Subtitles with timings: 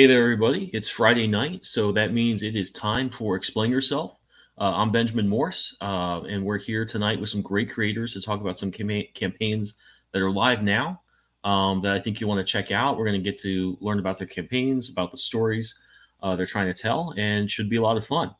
[0.00, 0.70] Hey there, everybody.
[0.72, 4.18] It's Friday night, so that means it is time for Explain Yourself.
[4.56, 8.40] Uh, I'm Benjamin Morse, uh, and we're here tonight with some great creators to talk
[8.40, 9.74] about some cam- campaigns
[10.12, 11.02] that are live now
[11.44, 12.96] um, that I think you want to check out.
[12.96, 15.78] We're going to get to learn about their campaigns, about the stories
[16.22, 18.34] uh, they're trying to tell, and should be a lot of fun.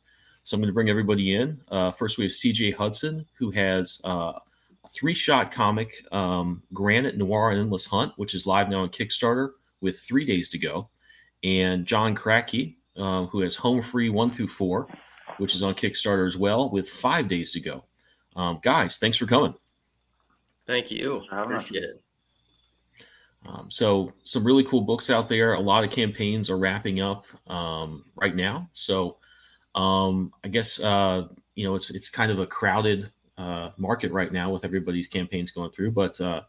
[0.44, 1.60] So I'm going to bring everybody in.
[1.69, 4.32] Uh, first, we have CJ Hudson, who has uh,
[4.82, 8.88] a three shot comic, um, Granite Noir and Endless Hunt, which is live now on
[8.88, 9.50] Kickstarter
[9.82, 10.88] with three days to go
[11.42, 14.88] and John Kratky, uh, who has Home Free one through four,
[15.38, 17.84] which is on Kickstarter as well, with five days to go.
[18.36, 19.54] Um, guys, thanks for coming.
[20.66, 21.22] Thank you.
[21.32, 22.02] I appreciate it.
[23.46, 25.54] Um, so, some really cool books out there.
[25.54, 28.68] A lot of campaigns are wrapping up um, right now.
[28.72, 29.16] So,
[29.74, 34.32] um, I guess uh, you know it's it's kind of a crowded uh, market right
[34.32, 35.92] now with everybody's campaigns going through.
[35.92, 36.42] But uh,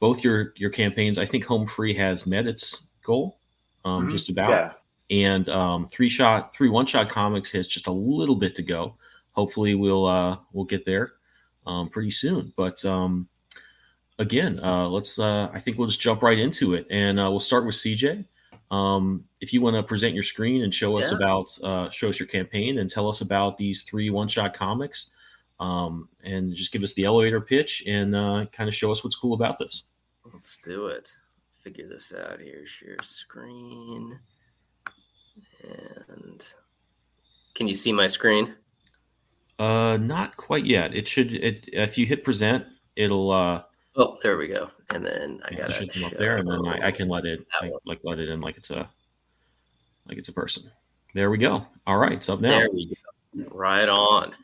[0.00, 3.38] both your your campaigns, I think Home Free has met its goal
[3.84, 4.10] um, mm-hmm.
[4.10, 4.50] just about.
[4.50, 4.72] Yeah.
[5.10, 8.94] And um, three shot, three one shot comics has just a little bit to go.
[9.32, 11.14] Hopefully, we'll uh, we'll get there
[11.66, 12.52] um, pretty soon.
[12.56, 13.28] But um,
[14.18, 15.18] again, uh, let's.
[15.18, 18.24] Uh, I think we'll just jump right into it, and uh, we'll start with CJ.
[18.70, 21.18] Um, if you want to present your screen and show us yeah.
[21.18, 25.10] about uh, show us your campaign and tell us about these three one shot comics,
[25.60, 29.16] um, and just give us the elevator pitch and uh, kind of show us what's
[29.16, 29.82] cool about this.
[30.32, 31.14] Let's do it
[31.64, 32.66] figure this out here.
[32.66, 34.18] Share screen.
[35.62, 36.46] And
[37.54, 38.54] can you see my screen?
[39.58, 40.94] Uh, not quite yet.
[40.94, 41.32] It should.
[41.32, 42.66] It if you hit present,
[42.96, 43.30] it'll.
[43.30, 43.62] uh
[43.96, 44.70] Oh, there we go.
[44.90, 47.46] And then I got it come up there, and then I, I can let it
[47.60, 48.90] I, like let it in like it's a
[50.06, 50.64] like it's a person.
[51.14, 51.64] There we go.
[51.86, 52.58] All right, it's up now.
[52.58, 53.44] There we go.
[53.50, 54.34] Right on.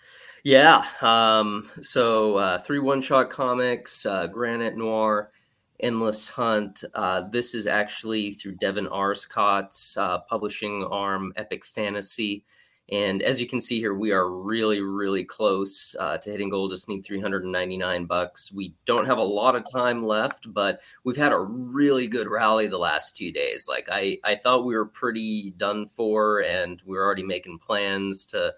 [0.44, 0.87] Yeah.
[1.03, 1.69] Um.
[1.83, 5.33] So uh, three one shot comics, uh, Granite Noir
[5.82, 6.85] Endless Hunt.
[6.94, 12.44] Uh, this is actually through Devin Arscott's uh, publishing arm, Epic Fantasy.
[12.91, 16.69] And as you can see here, we are really, really close uh, to hitting goal.
[16.69, 18.50] Just need 399 bucks.
[18.53, 22.67] We don't have a lot of time left, but we've had a really good rally
[22.67, 23.69] the last two days.
[23.69, 28.27] Like I, I thought we were pretty done for, and we are already making plans
[28.27, 28.53] to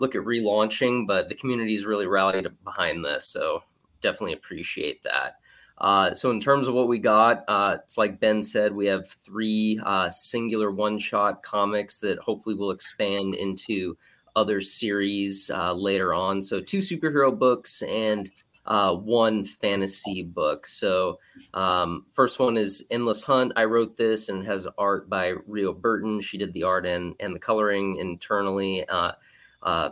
[0.00, 1.06] look at relaunching.
[1.06, 3.62] But the community's really rallied behind this, so
[4.00, 5.34] definitely appreciate that.
[5.78, 9.08] Uh, so in terms of what we got, uh, it's like Ben said, we have
[9.08, 13.96] three uh, singular one-shot comics that hopefully will expand into
[14.34, 16.42] other series uh, later on.
[16.42, 18.30] So two superhero books and
[18.64, 20.66] uh, one fantasy book.
[20.66, 21.18] So
[21.54, 23.52] um, first one is Endless Hunt.
[23.54, 26.20] I wrote this and has art by Rio Burton.
[26.20, 29.12] She did the art and and the coloring internally, uh,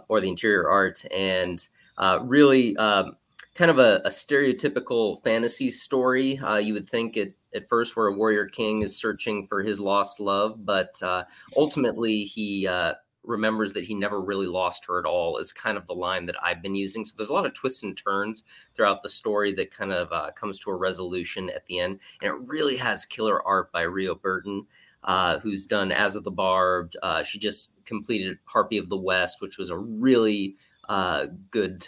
[0.09, 1.69] or the interior art, and
[2.23, 2.77] really.
[2.77, 3.17] Um,
[3.55, 6.39] kind of a, a stereotypical fantasy story.
[6.39, 9.79] Uh, you would think it at first where a warrior king is searching for his
[9.79, 11.23] lost love, but uh,
[11.57, 15.39] ultimately he uh, remembers that he never really lost her at all.
[15.39, 17.05] Is kind of the line that I've been using.
[17.05, 18.43] So there's a lot of twists and turns
[18.75, 22.33] throughout the story that kind of uh, comes to a resolution at the end, and
[22.33, 24.67] it really has killer art by Rio Burton.
[25.05, 26.97] Uh, who's done As of the Barbed?
[27.03, 30.57] Uh, she just completed Harpy of the West, which was a really
[31.51, 31.87] good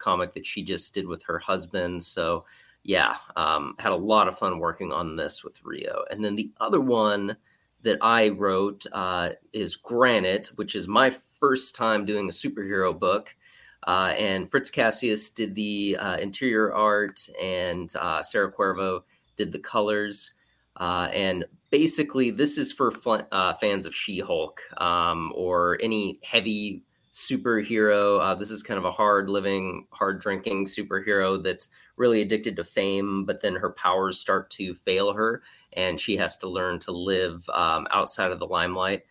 [0.00, 2.02] comic that she just did with her husband.
[2.02, 2.44] So,
[2.82, 6.04] yeah, um, had a lot of fun working on this with Rio.
[6.10, 7.36] And then the other one
[7.82, 13.34] that I wrote uh, is Granite, which is my first time doing a superhero book.
[13.86, 19.02] Uh, and Fritz Cassius did the uh, interior art, and uh, Sarah Cuervo
[19.36, 20.34] did the colors.
[20.76, 22.92] Uh, and basically, this is for
[23.32, 26.82] uh, fans of She Hulk um, or any heavy
[27.12, 28.20] superhero.
[28.20, 32.64] Uh, this is kind of a hard living, hard drinking superhero that's really addicted to
[32.64, 35.42] fame, but then her powers start to fail her,
[35.74, 39.02] and she has to learn to live um, outside of the limelight.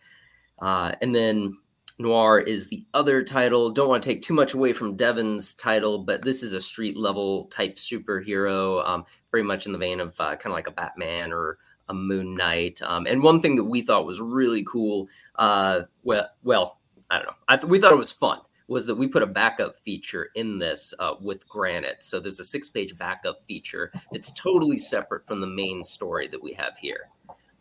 [0.58, 1.56] Uh, and then
[1.98, 3.70] Noir is the other title.
[3.70, 6.96] Don't want to take too much away from Devin's title, but this is a street
[6.96, 10.72] level type superhero, um, very much in the vein of uh, kind of like a
[10.72, 11.58] Batman or
[11.88, 12.80] a Moon Knight.
[12.82, 16.79] Um, and one thing that we thought was really cool, uh, well, well,
[17.10, 17.34] I don't know.
[17.48, 18.40] I th- we thought it was fun.
[18.68, 22.04] Was that we put a backup feature in this uh, with Granite?
[22.04, 26.52] So there's a six-page backup feature that's totally separate from the main story that we
[26.52, 27.08] have here.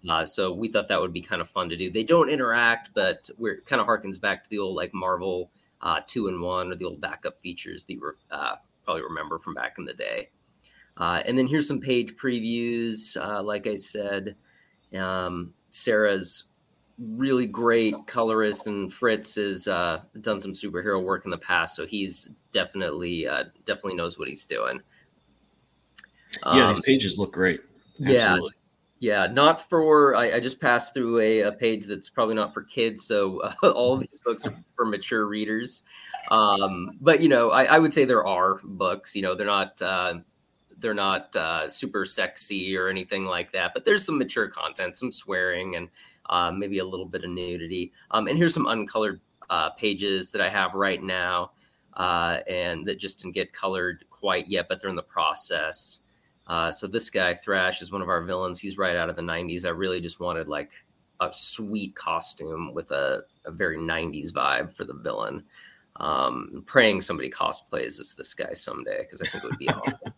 [0.07, 1.89] Uh, so we thought that would be kind of fun to do.
[1.89, 5.49] They don't interact, but we're kind of harkens back to the old like Marvel
[5.81, 8.55] uh, two and one or the old backup features that you uh,
[8.85, 10.29] probably remember from back in the day.
[10.97, 13.17] Uh, and then here's some page previews.
[13.17, 14.35] Uh, like I said,
[14.95, 16.45] um, Sarah's
[16.99, 21.85] really great colorist, and Fritz has uh, done some superhero work in the past, so
[21.85, 24.81] he's definitely uh, definitely knows what he's doing.
[26.43, 27.61] Yeah, um, these pages look great.
[28.01, 28.51] Absolutely.
[28.99, 29.31] Yeah, yeah.
[29.31, 33.05] Not for I, I just passed through a, a, page that's probably not for kids,
[33.05, 35.83] so uh, all these books are for mature readers.
[36.31, 39.15] Um, but you know, I, I, would say there are books.
[39.15, 40.15] You know, they're not uh,
[40.77, 45.11] they're not uh, super sexy or anything like that, but there's some mature content, some
[45.11, 45.89] swearing, and
[46.29, 47.91] uh, maybe a little bit of nudity.
[48.11, 51.51] Um, and here's some uncolored uh, pages that I have right now,
[51.95, 55.99] uh, and that just didn't get colored quite yet, but they're in the process.
[56.47, 58.59] Uh, so this guy Thrash is one of our villains.
[58.59, 59.65] He's right out of the '90s.
[59.65, 60.71] I really just wanted like
[61.19, 65.43] a sweet costume with a, a very '90s vibe for the villain.
[65.97, 70.13] Um, praying somebody cosplays as this guy someday because I think it would be awesome.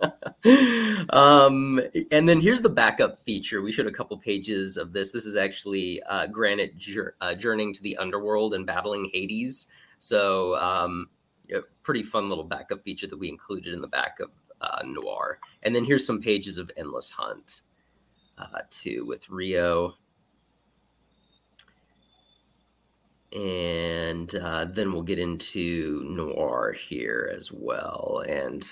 [1.10, 3.62] um, and then here's the backup feature.
[3.62, 5.10] We showed a couple pages of this.
[5.10, 9.66] This is actually uh, Granite jour- uh, journeying to the underworld and battling Hades.
[9.98, 11.08] So, um,
[11.52, 15.38] a pretty fun little backup feature that we included in the back of uh, Noir.
[15.62, 17.62] And then here's some pages of Endless Hunt
[18.38, 19.94] uh, too with Rio.
[23.32, 28.22] And uh, then we'll get into Noir here as well.
[28.28, 28.66] And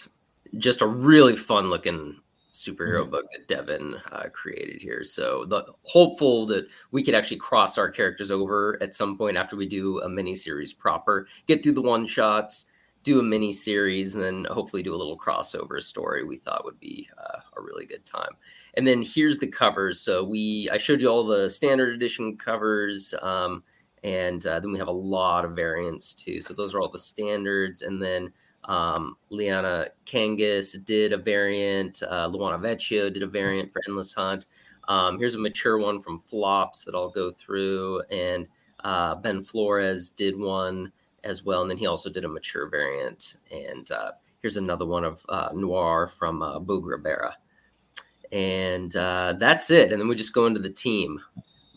[0.59, 2.17] just a really fun looking
[2.55, 3.11] superhero mm-hmm.
[3.11, 5.05] book that Devin uh, created here.
[5.05, 9.57] So the hopeful that we could actually cross our characters over at some point after
[9.57, 12.67] we do a mini series proper, get through the one shots,
[13.03, 16.25] do a mini series, and then hopefully do a little crossover story.
[16.25, 18.37] We thought would be uh, a really good time.
[18.75, 20.01] And then here's the covers.
[20.01, 23.15] So we I showed you all the standard edition covers.
[23.23, 23.65] Um,
[24.05, 26.41] and uh, then we have a lot of variants too.
[26.41, 28.33] So those are all the standards, and then
[28.65, 32.03] um, Liana Kangas did a variant.
[32.03, 34.47] Uh, Luana Vecchio did a variant for Endless Hunt.
[34.89, 38.49] Um, here's a mature one from Flops that I'll go through, and
[38.85, 40.93] uh, Ben Flores did one
[41.25, 43.37] as well, and then he also did a mature variant.
[43.51, 47.37] And uh, here's another one of uh, Noir from uh, Ribera.
[48.33, 49.93] And uh, that's it.
[49.93, 51.21] And then we just go into the team.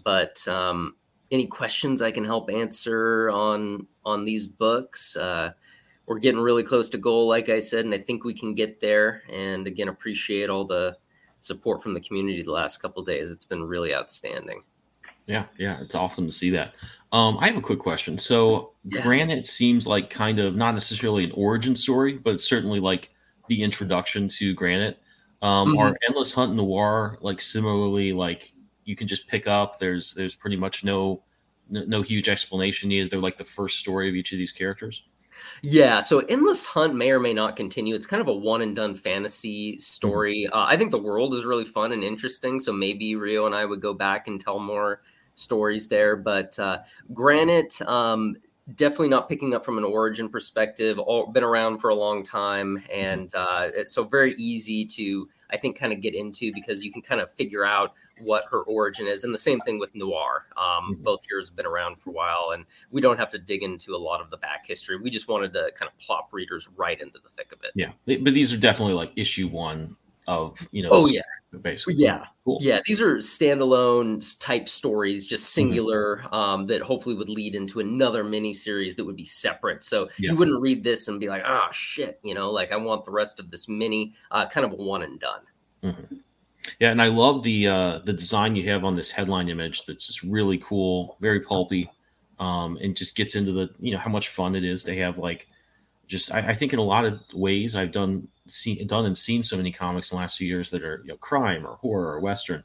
[0.04, 0.96] But um,
[1.32, 5.18] any questions I can help answer on on these books?
[6.08, 8.80] We're getting really close to goal, like I said, and I think we can get
[8.80, 9.24] there.
[9.32, 10.98] And again, appreciate all the
[11.40, 13.32] support from the community the last couple days.
[13.32, 14.64] It's been really outstanding.
[15.26, 16.76] Yeah, yeah, it's awesome to see that.
[17.12, 18.18] Um, I have a quick question.
[18.18, 19.02] So, yeah.
[19.02, 23.10] Granite seems like kind of not necessarily an origin story, but certainly like
[23.48, 25.00] the introduction to Granite.
[25.42, 25.80] Um, mm-hmm.
[25.80, 29.80] Are Endless Hunt Noir like similarly like you can just pick up?
[29.80, 31.24] There's there's pretty much no
[31.70, 33.12] no, no huge explanation needed.
[33.12, 35.04] They're like the first story of each of these characters.
[35.62, 37.96] Yeah, so Endless Hunt may or may not continue.
[37.96, 39.80] It's kind of a one and done fantasy mm-hmm.
[39.80, 40.48] story.
[40.48, 42.60] Uh, I think the world is really fun and interesting.
[42.60, 45.02] So maybe Rio and I would go back and tell more
[45.34, 46.16] stories there.
[46.16, 46.80] But uh,
[47.14, 48.36] Granite, um,
[48.76, 51.00] definitely not picking up from an origin perspective.
[51.00, 52.92] All been around for a long time, mm-hmm.
[52.92, 56.92] and uh, it's so very easy to I think kind of get into because you
[56.92, 59.24] can kind of figure out what her origin is.
[59.24, 60.46] And the same thing with Noir.
[60.58, 61.04] Um, mm-hmm.
[61.04, 63.96] Both heroes have been around for a while, and we don't have to dig into
[63.96, 64.98] a lot of the back history.
[64.98, 67.72] We just wanted to kind of plop readers right into the thick of it.
[67.76, 69.96] Yeah, but these are definitely like issue one
[70.28, 70.90] of you know.
[70.92, 71.22] Oh yeah,
[71.62, 71.96] basically.
[71.96, 72.60] Yeah, cool.
[72.62, 72.80] yeah.
[72.86, 75.54] These are standalone type stories, just mm-hmm.
[75.54, 76.34] singular, mm-hmm.
[76.34, 79.84] um, that hopefully would lead into another mini series that would be separate.
[79.84, 80.32] So yeah.
[80.32, 83.06] you wouldn't read this and be like, "Ah, oh, shit," you know, like I want
[83.06, 85.42] the rest of this mini, uh, kind of a one and done.
[85.84, 86.16] Mm-hmm.
[86.80, 89.86] Yeah, and I love the uh, the design you have on this headline image.
[89.86, 91.90] That's just really cool, very pulpy,
[92.40, 95.18] um, and just gets into the you know how much fun it is to have
[95.18, 95.48] like
[96.08, 99.44] just I, I think in a lot of ways I've done seen done and seen
[99.44, 102.14] so many comics in the last few years that are you know crime or horror
[102.14, 102.64] or western,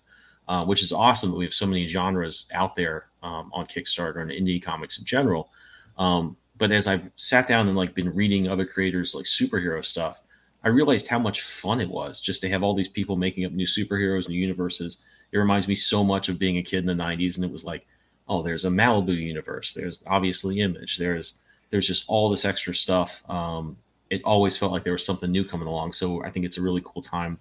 [0.49, 4.23] uh, which is awesome that we have so many genres out there um, on Kickstarter
[4.23, 5.51] and indie comics in general.
[5.99, 10.21] Um, but as I've sat down and like been reading other creators like superhero stuff,
[10.63, 13.53] I realized how much fun it was just to have all these people making up
[13.53, 14.99] new superheroes, new universes.
[15.33, 17.65] It reminds me so much of being a kid in the '90s, and it was
[17.65, 17.87] like,
[18.29, 19.73] oh, there's a Malibu universe.
[19.73, 20.99] There's obviously Image.
[20.99, 21.35] There's
[21.71, 23.23] there's just all this extra stuff.
[23.31, 23.77] Um,
[24.11, 25.93] it always felt like there was something new coming along.
[25.93, 27.39] So I think it's a really cool time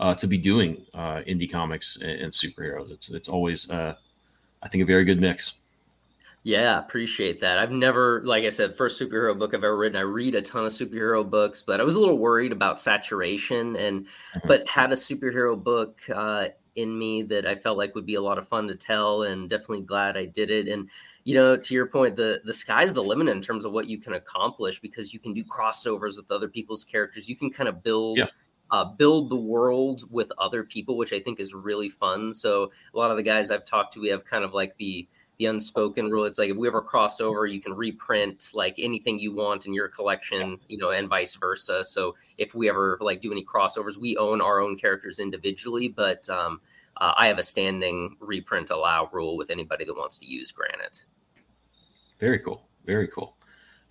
[0.00, 2.90] uh, to be doing uh, indie comics and, and, superheroes.
[2.90, 3.94] It's it's always uh,
[4.62, 5.54] I think a very good mix.
[6.46, 7.58] Yeah, appreciate that.
[7.58, 9.98] I've never, like I said, first superhero book I've ever written.
[9.98, 13.74] I read a ton of superhero books, but I was a little worried about saturation,
[13.74, 14.46] and mm-hmm.
[14.46, 18.22] but had a superhero book uh, in me that I felt like would be a
[18.22, 20.68] lot of fun to tell, and definitely glad I did it.
[20.68, 20.88] And
[21.24, 23.98] you know, to your point, the the sky's the limit in terms of what you
[23.98, 27.28] can accomplish because you can do crossovers with other people's characters.
[27.28, 28.18] You can kind of build.
[28.18, 28.26] Yeah.
[28.72, 32.32] Uh, build the world with other people, which I think is really fun.
[32.32, 35.06] So a lot of the guys I've talked to, we have kind of like the
[35.38, 36.24] the unspoken rule.
[36.24, 39.74] It's like if we ever cross over, you can reprint like anything you want in
[39.74, 41.84] your collection, you know, and vice versa.
[41.84, 46.28] So if we ever like do any crossovers, we own our own characters individually, but
[46.30, 46.60] um,
[46.96, 51.04] uh, I have a standing reprint allow rule with anybody that wants to use Granite.
[52.18, 52.66] Very cool.
[52.86, 53.36] Very cool.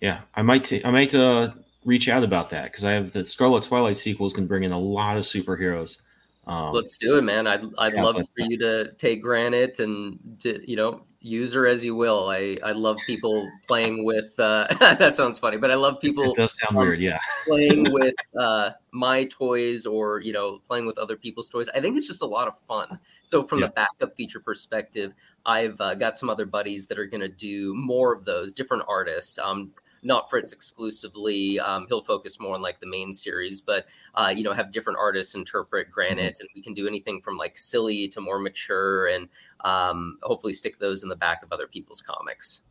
[0.00, 1.52] Yeah, I might t- I might uh,
[1.84, 4.78] reach out about that because I have the Scarlet Twilight sequels can bring in a
[4.78, 5.98] lot of superheroes.
[6.46, 7.46] Um, Let's do it, man.
[7.46, 11.66] I'd I'd yeah, love for you to take Granite and to, you know use her
[11.66, 12.30] as you will.
[12.30, 14.38] I, I love people playing with.
[14.38, 16.24] Uh, that sounds funny, but I love people.
[16.24, 17.18] It does sound um, weird, yeah.
[17.46, 21.68] playing with uh, my toys or you know playing with other people's toys.
[21.74, 22.98] I think it's just a lot of fun.
[23.24, 23.66] So from yeah.
[23.66, 25.12] the backup feature perspective,
[25.44, 28.84] I've uh, got some other buddies that are going to do more of those different
[28.88, 29.38] artists.
[29.38, 29.72] Um,
[30.06, 31.58] not Fritz exclusively.
[31.58, 34.98] Um, he'll focus more on like the main series, but uh, you know, have different
[35.00, 36.40] artists interpret Granite, mm-hmm.
[36.42, 39.28] and we can do anything from like silly to more mature, and
[39.60, 42.62] um, hopefully stick those in the back of other people's comics.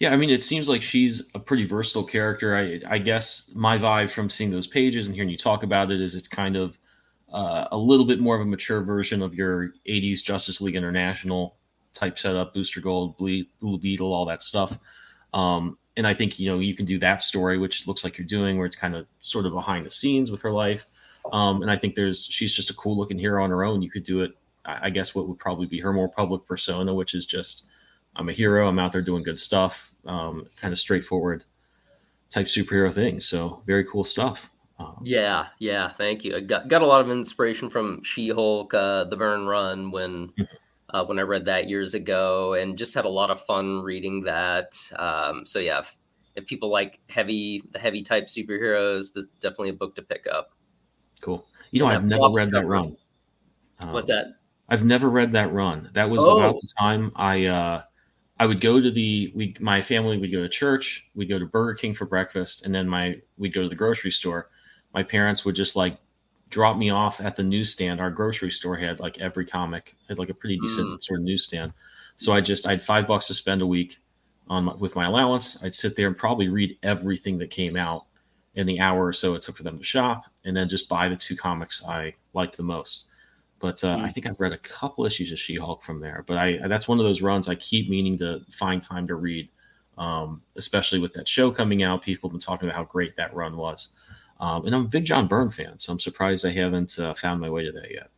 [0.00, 2.56] Yeah, I mean, it seems like she's a pretty versatile character.
[2.56, 6.00] I, I guess my vibe from seeing those pages and hearing you talk about it
[6.00, 6.78] is it's kind of
[7.32, 11.56] uh, a little bit more of a mature version of your 80s Justice League International
[11.92, 14.78] type setup, Booster Gold, Blue Beetle, all that stuff.
[15.32, 18.26] Um, and I think you know you can do that story, which looks like you're
[18.26, 20.86] doing, where it's kind of sort of behind the scenes with her life.
[21.32, 23.82] Um, and I think there's she's just a cool looking hero on her own.
[23.82, 24.32] You could do it,
[24.66, 27.66] I guess, what would probably be her more public persona, which is just
[28.16, 31.44] I'm a hero, I'm out there doing good stuff, um, kind of straightforward
[32.30, 33.20] type superhero thing.
[33.20, 34.50] So very cool stuff.
[34.78, 36.36] Um, yeah, yeah, thank you.
[36.36, 40.28] I got got a lot of inspiration from She Hulk, uh, the Byrne Run when.
[40.28, 40.44] Mm-hmm
[40.90, 44.22] uh, when I read that years ago, and just had a lot of fun reading
[44.22, 44.76] that.
[44.96, 45.96] Um, so yeah, if,
[46.36, 50.50] if, people like heavy, the heavy type superheroes, this definitely a book to pick up.
[51.20, 51.46] Cool.
[51.70, 52.96] You know, I've never read that run.
[53.80, 54.26] Um, What's that?
[54.68, 55.90] I've never read that run.
[55.92, 56.38] That was oh.
[56.38, 57.82] about the time I uh,
[58.38, 61.46] I would go to the we my family would go to church, we'd go to
[61.46, 64.50] Burger King for breakfast, and then my we'd go to the grocery store.
[64.92, 65.98] My parents would just like
[66.48, 68.00] drop me off at the newsstand.
[68.00, 71.02] Our grocery store had like every comic, had like a pretty decent mm.
[71.02, 71.72] sort of newsstand.
[72.16, 73.98] So I just I had five bucks to spend a week
[74.48, 75.62] on my, with my allowance.
[75.62, 78.06] I'd sit there and probably read everything that came out
[78.54, 81.08] in the hour or so it took for them to shop, and then just buy
[81.08, 83.06] the two comics I liked the most.
[83.58, 84.02] But uh, mm.
[84.02, 86.24] I think I've read a couple issues of She-Hulk from there.
[86.26, 89.48] But I that's one of those runs I keep meaning to find time to read,
[89.96, 92.02] um, especially with that show coming out.
[92.02, 93.88] People have been talking about how great that run was.
[94.38, 97.40] Um, and I'm a big John Byrne fan, so I'm surprised I haven't uh, found
[97.40, 98.10] my way to that yet.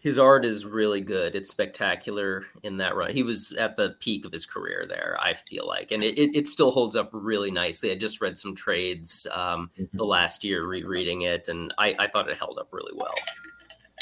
[0.00, 1.34] His art is really good.
[1.34, 3.12] It's spectacular in that run.
[3.12, 6.36] He was at the peak of his career there, I feel like, and it, it,
[6.36, 7.90] it still holds up really nicely.
[7.90, 9.96] I just read some trades um, mm-hmm.
[9.96, 13.14] the last year, rereading it, and I, I thought it held up really well.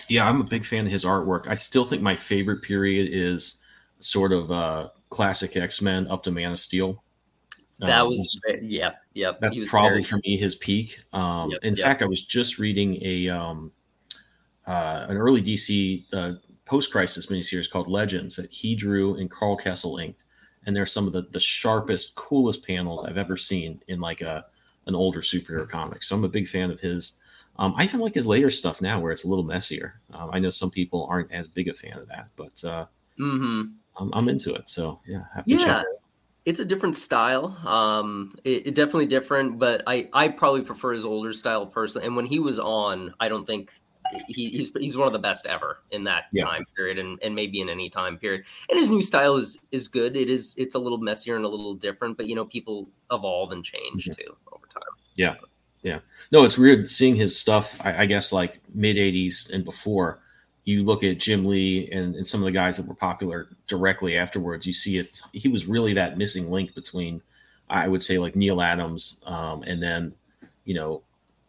[0.09, 1.47] Yeah, I'm a big fan of his artwork.
[1.49, 3.57] I still think my favorite period is
[4.01, 7.03] sort of uh, classic X Men up to Man of Steel.
[7.81, 9.33] That um, was, yeah, yeah.
[9.41, 10.05] That's probably very...
[10.05, 11.01] for me his peak.
[11.13, 11.85] Um, yep, in yep.
[11.85, 13.73] fact, I was just reading a um,
[14.67, 16.35] uh, an early DC uh,
[16.65, 20.25] post crisis miniseries called Legends that he drew and Karl Kesel inked,
[20.67, 24.47] and they're some of the the sharpest, coolest panels I've ever seen in like a
[24.87, 26.03] an older superhero comic.
[26.03, 27.15] So I'm a big fan of his.
[27.59, 30.01] Um, I even like his later stuff now, where it's a little messier.
[30.13, 32.87] Um, I know some people aren't as big a fan of that, but uh,
[33.19, 33.63] mm-hmm.
[33.97, 34.69] I'm, I'm, into it.
[34.69, 35.87] So yeah, yeah, it
[36.45, 37.57] it's a different style.
[37.67, 42.07] Um, it, it, definitely different, but I I probably prefer his older style personally.
[42.07, 43.71] And when he was on, I don't think
[44.29, 46.45] he, he's he's one of the best ever in that yeah.
[46.45, 48.45] time period, and, and maybe in any time period.
[48.69, 50.17] And his new style is is good.
[50.17, 53.53] It is it's a little messier and a little different, but you know people evolve
[53.53, 54.21] and change mm-hmm.
[54.21, 54.83] too over time.
[55.17, 55.37] Yeah,
[55.85, 56.01] yeah.
[56.33, 57.77] No, it's weird seeing his stuff.
[57.81, 60.19] I, I guess like mid '80s and before.
[60.67, 64.17] You look at Jim Lee and, and some of the guys that were popular directly
[64.17, 64.67] afterwards.
[64.67, 65.21] You see it.
[65.33, 67.21] He was really that missing link between,
[67.69, 70.15] I would say, like Neal Adams, um, and then,
[70.65, 71.03] you know,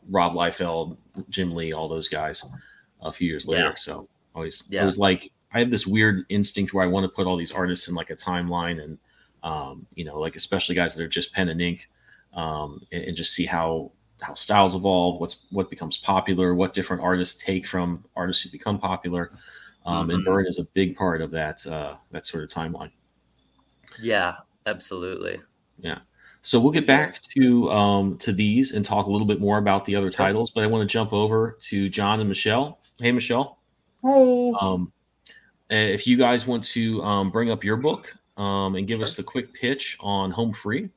[0.10, 0.98] Rob Liefeld,
[1.30, 2.46] Jim Lee, all those guys
[3.02, 3.70] a few years later.
[3.70, 3.76] Yeah.
[3.76, 4.82] So always, yeah.
[4.82, 7.54] I was like, I have this weird instinct where I want to put all these
[7.54, 8.98] artists in like a timeline and,
[9.44, 11.90] um, you know, like especially guys that are just pen and ink,
[12.34, 13.92] um, and, and, just see how
[14.26, 18.80] how styles evolve, what's what becomes popular, what different artists take from artists who become
[18.80, 19.32] popular.
[19.86, 20.16] Um, mm-hmm.
[20.16, 22.92] And Byrne is a big part of that uh, that sort of timeline.
[24.02, 25.40] Yeah, absolutely.
[25.78, 26.00] Yeah.
[26.42, 29.86] So we'll get back to um, to these and talk a little bit more about
[29.86, 32.80] the other titles, but I want to jump over to John and Michelle.
[33.00, 33.60] Hey, Michelle.
[34.02, 34.54] Hey.
[34.60, 34.92] Um,
[35.70, 39.24] if you guys want to um, bring up your book um, and give us the
[39.24, 40.90] quick pitch on Home Free,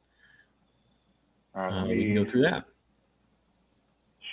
[1.55, 2.67] uh, we can go through that.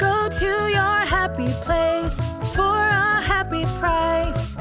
[0.00, 2.16] Go to your happy place
[2.54, 4.56] for a happy price.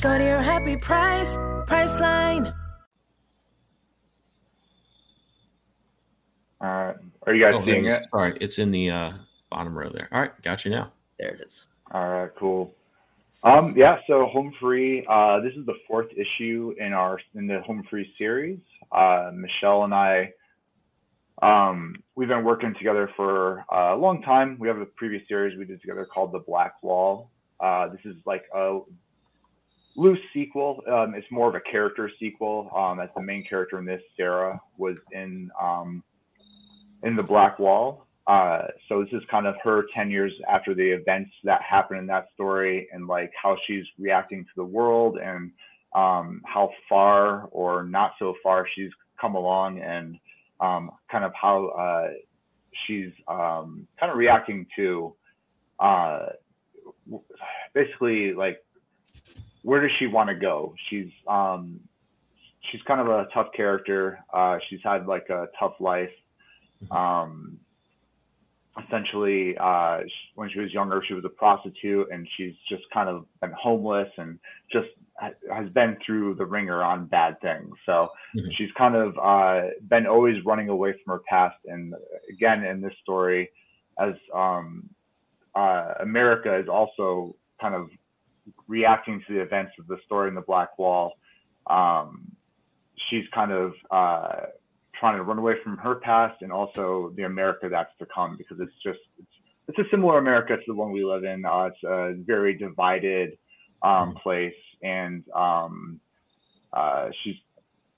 [0.00, 2.54] Go to your happy price, Priceline.
[6.58, 6.94] Uh,
[7.26, 8.06] are you guys oh, seeing it?
[8.10, 9.12] Sorry, it's in the uh,
[9.50, 10.08] bottom row there.
[10.10, 10.88] All right, got you now.
[11.18, 11.66] There it is.
[11.92, 12.74] All right, cool.
[13.42, 15.04] Um, yeah, so Home Free.
[15.06, 18.58] Uh, this is the fourth issue in our in the Home Free series.
[18.90, 20.32] Uh, Michelle and I,
[21.42, 24.56] um, we've been working together for a long time.
[24.58, 27.30] We have a previous series we did together called The Black Wall.
[27.60, 28.80] Uh, this is like a
[29.96, 30.82] loose sequel.
[30.90, 32.70] Um, it's more of a character sequel.
[32.74, 36.02] Um, as the main character in this, Sarah, was in um,
[37.02, 38.06] in the Black Wall.
[38.26, 42.06] Uh, so this is kind of her 10 years after the events that happened in
[42.06, 45.52] that story and like how she's reacting to the world and
[45.94, 50.18] um, how far or not so far she's come along and
[50.60, 52.08] um, kind of how uh,
[52.86, 55.14] she's um, kind of reacting to
[55.78, 56.26] uh,
[57.74, 58.64] basically like
[59.62, 60.74] where does she want to go?
[60.88, 61.80] She's um,
[62.70, 64.20] she's kind of a tough character.
[64.32, 66.10] Uh, she's had like a tough life
[66.90, 67.58] um,
[68.84, 70.00] essentially, uh,
[70.34, 74.08] when she was younger, she was a prostitute, and she's just kind of been homeless
[74.18, 74.38] and
[74.70, 77.74] just has been through the ringer on bad things.
[77.86, 78.50] So mm-hmm.
[78.56, 81.56] she's kind of uh, been always running away from her past.
[81.64, 81.94] And
[82.30, 83.50] again, in this story,
[83.98, 84.88] as um,
[85.54, 87.88] uh, America is also kind of
[88.68, 91.12] reacting to the events of the story in the Black Wall,
[91.66, 92.30] um,
[93.08, 94.46] she's kind of uh,
[94.98, 98.58] trying to run away from her past and also the America that's to come because
[98.60, 99.28] it's just it's,
[99.68, 101.44] it's a similar America to the one we live in.
[101.44, 103.36] Uh, it's a very divided
[103.82, 104.18] um, mm-hmm.
[104.18, 106.00] place, and um,
[106.72, 107.36] uh, she's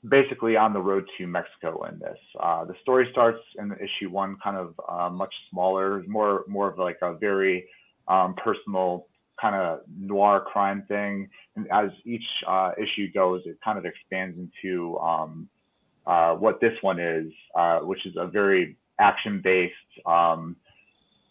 [0.09, 2.19] basically on the road to Mexico in this.
[2.41, 6.79] Uh, the story starts in issue one, kind of uh, much smaller, more more of
[6.79, 7.69] like a very
[8.07, 9.07] um, personal
[9.41, 11.29] kind of noir crime thing.
[11.57, 15.49] And as each uh, issue goes, it kind of expands into um,
[16.09, 19.75] uh, what this one is, uh, which is a very action-based,
[20.07, 20.57] um,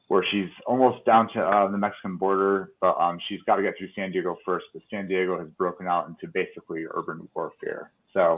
[0.07, 3.73] where she's almost down to uh, the Mexican border, but um, she's got to get
[3.77, 4.65] through San Diego first.
[4.73, 7.91] But San Diego has broken out into basically urban warfare.
[8.13, 8.35] So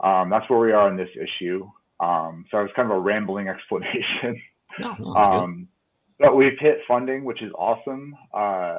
[0.00, 1.68] um, that's where we are in this issue.
[2.00, 4.40] Um, so it's kind of a rambling explanation.
[4.78, 5.68] No, no, um,
[6.20, 8.14] but we've hit funding, which is awesome.
[8.32, 8.78] Uh,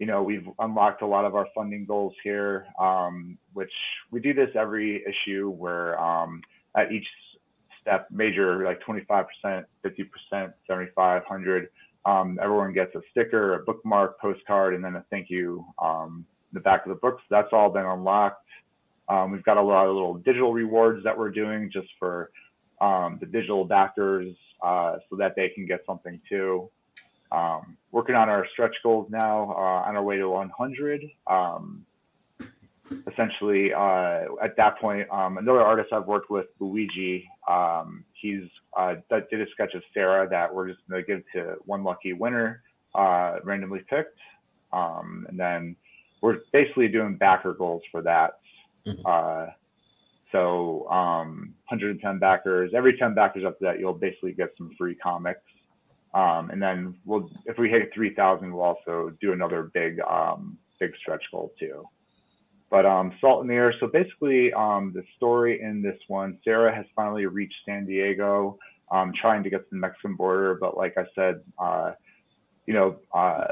[0.00, 3.70] you know, we've unlocked a lot of our funding goals here, um, which
[4.10, 6.40] we do this every issue where um,
[6.74, 7.06] at each
[7.82, 9.64] step, major like 25%, 50%,
[10.32, 10.52] 75,
[10.96, 11.68] 100,
[12.06, 16.54] um, everyone gets a sticker, a bookmark, postcard, and then a thank you um, in
[16.54, 17.18] the back of the book.
[17.18, 18.46] So that's all been unlocked.
[19.10, 22.30] Um, we've got a lot of little digital rewards that we're doing just for
[22.80, 24.34] um, the digital backers
[24.64, 26.70] uh, so that they can get something too.
[27.32, 31.02] Um, working on our stretch goals now, uh, on our way to 100.
[31.26, 31.84] Um,
[33.06, 38.44] essentially, uh, at that point, um, another artist I've worked with, Luigi, um, he's
[38.76, 42.12] uh, did a sketch of Sarah that we're just going to give to one lucky
[42.12, 42.62] winner,
[42.94, 44.18] uh, randomly picked.
[44.72, 45.76] Um, and then
[46.20, 48.38] we're basically doing backer goals for that.
[48.86, 49.00] Mhm.
[49.04, 49.52] Uh,
[50.32, 52.72] so um, 110 backers.
[52.74, 55.40] Every 10 backers up to that, you'll basically get some free comics.
[56.12, 60.90] Um, and then we'll, if we hit 3,000, we'll also do another big, um, big
[61.00, 61.84] stretch goal too.
[62.70, 63.74] But um, Salt in the Air.
[63.80, 68.58] So basically, um, the story in this one, Sarah has finally reached San Diego,
[68.90, 70.56] um, trying to get to the Mexican border.
[70.60, 71.92] But like I said, uh,
[72.66, 73.46] you know, uh,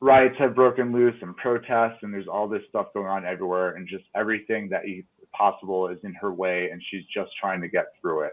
[0.00, 3.88] riots have broken loose and protests, and there's all this stuff going on everywhere, and
[3.88, 7.86] just everything that is possible is in her way, and she's just trying to get
[8.00, 8.32] through it.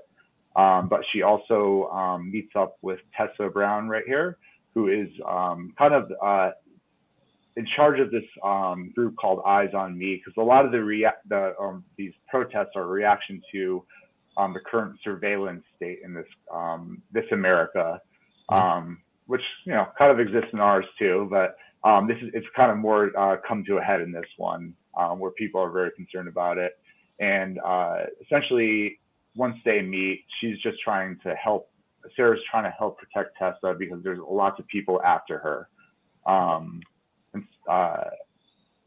[0.56, 4.38] Um, but she also um, meets up with Tessa Brown right here,
[4.74, 6.52] who is um, kind of uh,
[7.56, 10.84] in charge of this um, group called Eyes on Me, because a lot of the,
[10.84, 13.84] rea- the um, these protests are a reaction to
[14.38, 18.00] um, the current surveillance state in this um, this America,
[18.50, 21.28] um, which you know kind of exists in ours too.
[21.30, 21.56] But
[21.88, 24.74] um, this is it's kind of more uh, come to a head in this one,
[24.98, 26.74] um, where people are very concerned about it,
[27.20, 29.00] and uh, essentially
[29.36, 31.70] once they meet, she's just trying to help.
[32.16, 35.70] Sarah's trying to help protect Tessa because there's lots of people after her.
[36.32, 36.82] Um,
[37.34, 38.10] and, uh,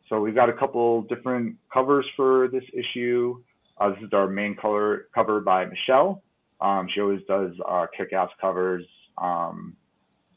[0.08, 3.42] so we've got a couple different covers for this issue.
[3.78, 6.22] Uh, this is our main color cover by Michelle.
[6.60, 8.84] Um, she always does uh, kick-ass covers.
[9.18, 9.76] Um,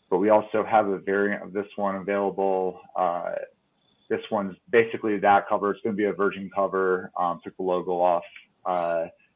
[0.09, 2.81] but we also have a variant of this one available.
[2.95, 3.33] Uh,
[4.09, 5.71] this one's basically that cover.
[5.71, 7.11] It's going to be a virgin cover.
[7.17, 8.23] Um, took the logo off.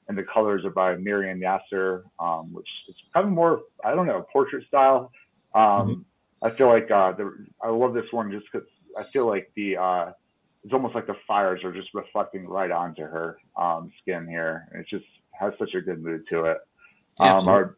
[0.07, 4.05] And the colors are by Miriam Yasser, um, which is kind of more, I don't
[4.05, 5.11] know, portrait style.
[5.55, 6.05] Um,
[6.41, 9.77] I feel like uh, the, I love this one just because I feel like the
[9.77, 10.11] uh,
[10.63, 14.67] it's almost like the fires are just reflecting right onto her um, skin here.
[14.71, 16.57] And it just has such a good mood to it.
[17.19, 17.77] Um, our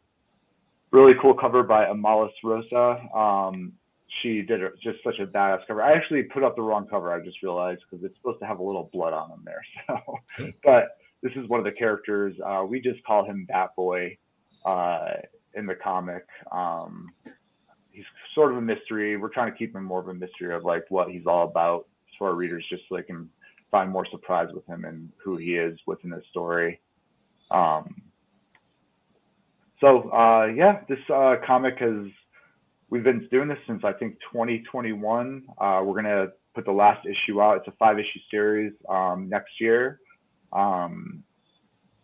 [0.92, 3.02] really cool cover by Amalis Rosa.
[3.16, 3.74] Um,
[4.22, 5.84] she did a, just such a badass cover.
[5.84, 7.12] I actually put up the wrong cover.
[7.12, 9.64] I just realized because it's supposed to have a little blood on them there.
[10.38, 12.36] So, but this is one of the characters.
[12.46, 14.18] Uh, we just call him Bat Boy
[14.66, 15.14] uh,
[15.54, 16.26] in the comic.
[16.52, 17.10] Um,
[17.92, 19.18] he's sort of a mystery.
[19.18, 21.88] We're trying to keep him more of a mystery of like what he's all about
[22.18, 23.30] for our readers, just so they can
[23.72, 26.80] find more surprise with him and who he is within the story.
[27.52, 28.02] Um,
[29.82, 32.06] so uh, yeah, this uh, comic has
[32.90, 35.44] we've been doing this since I think 2021.
[35.58, 37.58] Uh, we're gonna put the last issue out.
[37.58, 40.00] It's a five issue series um, next year.
[40.56, 41.24] Um,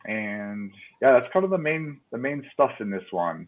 [0.06, 3.48] and yeah, that's kind of the main the main stuff in this one.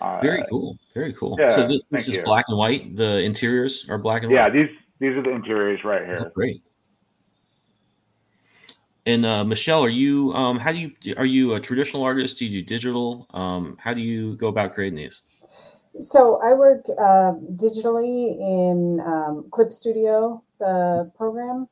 [0.00, 0.78] Uh, Very cool.
[0.94, 1.36] Very cool.
[1.38, 2.22] yeah, so this, this is you.
[2.24, 2.96] black and white.
[2.96, 4.54] The interiors are black and Yeah, white.
[4.54, 6.32] Yeah, these these are the interiors right Oh, here.
[6.34, 6.62] great.
[9.04, 10.32] And uh, Michelle, are you?
[10.32, 11.14] Um, how do you?
[11.16, 12.38] Are you a traditional artist?
[12.38, 13.26] Do you do digital?
[13.34, 15.22] Um, how do you go about creating these?
[16.00, 21.68] So I work uh, digitally in um, Clip Studio, the program.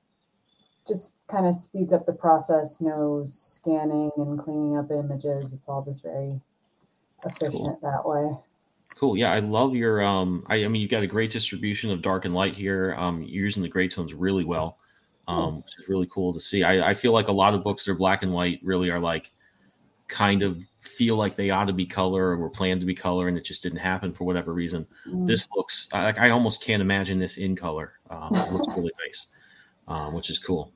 [0.91, 5.53] Just kind of speeds up the process, no scanning and cleaning up images.
[5.53, 6.41] It's all just very
[7.25, 8.33] efficient that way.
[8.97, 9.17] Cool.
[9.17, 10.03] Yeah, I love your.
[10.03, 12.97] Um, I, I mean, you've got a great distribution of dark and light here.
[12.99, 14.79] Um, you're using the gray tones really well,
[15.29, 15.65] um, Nice.
[15.65, 16.65] which is really cool to see.
[16.65, 18.99] I, I feel like a lot of books that are black and white really are
[18.99, 19.31] like,
[20.09, 23.29] kind of feel like they ought to be color or were planned to be color,
[23.29, 24.85] and it just didn't happen for whatever reason.
[25.07, 25.25] Mm.
[25.25, 27.93] This looks I- like I almost can't imagine this in color.
[28.11, 29.29] Um, it looks really nice,
[29.87, 30.73] um, which is cool.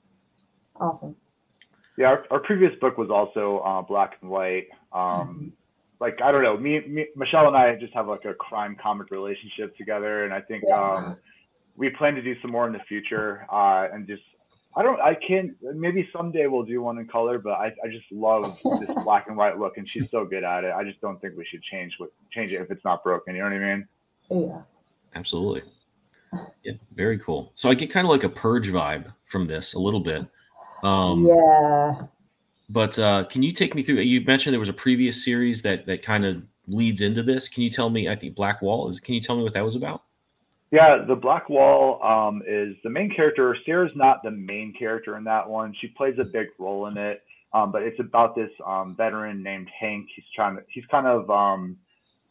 [0.81, 1.17] Awesome.
[1.97, 4.67] Yeah, our, our previous book was also uh, black and white.
[4.93, 5.53] Um,
[6.01, 9.11] like I don't know, me, me, Michelle and I just have like a crime comic
[9.11, 10.81] relationship together, and I think Yeah.
[10.93, 11.17] um,
[11.77, 14.23] we plan to do some more in the future, uh, and just
[14.77, 15.01] I don't.
[15.01, 15.53] I can't.
[15.63, 18.43] Maybe someday we'll do one in color, but I, I just love
[18.81, 20.73] this black and white look, and she's so good at it.
[20.75, 23.37] I just don't think we should change what change it if it's not broken.
[23.37, 23.89] You know what I mean?
[24.51, 24.63] Yeah.
[25.15, 25.63] Absolutely.
[26.65, 27.53] Yeah, very cool.
[27.55, 30.27] So I get kind of like a purge vibe from this a little bit.
[30.85, 32.07] Um, yeah.
[32.69, 33.97] But uh, can you take me through?
[33.97, 37.49] You mentioned there was a previous series that that kind of leads into this.
[37.49, 38.09] Can you tell me?
[38.09, 39.01] I think Black Wall is.
[39.01, 40.03] Can you tell me what that was about?
[40.71, 43.57] Yeah, the Black Wall um, is the main character.
[43.65, 45.75] Sarah's not the main character in that one.
[45.81, 49.69] She plays a big role in it, um, but it's about this um, veteran named
[49.79, 50.09] Hank.
[50.15, 50.63] He's trying to.
[50.69, 51.77] He's kind of um,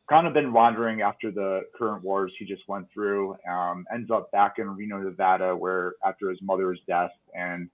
[0.10, 3.38] kind of been wandering after the current wars he just went through.
[3.50, 7.70] Um, ends up back in Reno, Nevada, where after his mother's death, and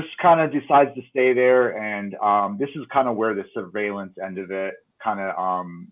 [0.00, 1.76] just kind of decides to stay there.
[1.76, 5.88] And um, this is kind of where the surveillance end of it kind of um,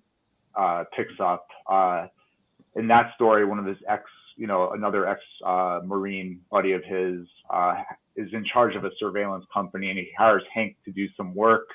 [0.54, 1.46] uh, picks up.
[1.70, 2.06] Uh,
[2.74, 4.02] in that story, one of his ex,
[4.36, 7.74] you know, another ex uh, Marine buddy of his uh,
[8.16, 11.68] is in charge of a surveillance company, and he hires Hank to do some work.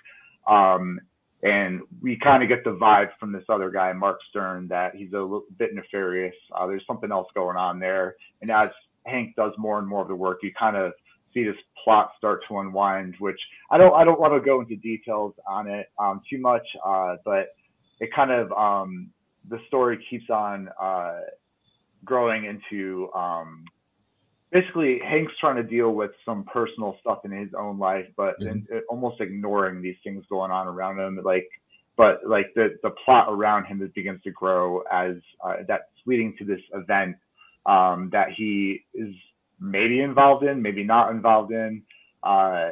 [0.48, 1.00] Um,
[1.44, 5.12] and we kind of get the vibe from this other guy, Mark Stern, that he's
[5.14, 6.36] a bit nefarious.
[6.56, 8.16] Uh, there's something else going on there.
[8.42, 8.70] And as
[9.06, 10.94] Hank does more and more of the work, you kind of
[11.34, 13.16] see this plot start to unwind.
[13.20, 13.40] Which
[13.70, 17.16] I don't, I don't want to go into details on it um, too much, uh,
[17.26, 17.50] but
[18.00, 19.10] it kind of um,
[19.50, 21.20] the story keeps on uh,
[22.04, 23.66] growing into um,
[24.52, 28.78] basically Hank's trying to deal with some personal stuff in his own life, but mm-hmm.
[28.90, 31.20] almost ignoring these things going on around him.
[31.24, 31.48] Like,
[31.98, 36.46] but like the the plot around him begins to grow as uh, that's leading to
[36.46, 37.16] this event
[37.66, 39.14] um, that he is
[39.62, 41.84] maybe involved in, maybe not involved in,
[42.24, 42.72] uh,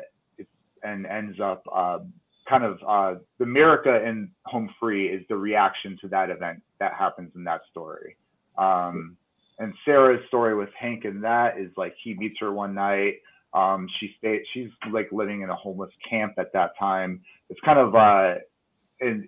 [0.83, 1.99] and ends up uh,
[2.49, 6.93] kind of uh, the America in Home Free is the reaction to that event that
[6.97, 8.17] happens in that story.
[8.57, 9.15] Um,
[9.59, 13.15] and Sarah's story with Hank and that is like he meets her one night.
[13.53, 14.41] Um, she stayed.
[14.53, 17.21] She's like living in a homeless camp at that time.
[17.49, 18.35] It's kind of uh,
[19.01, 19.27] and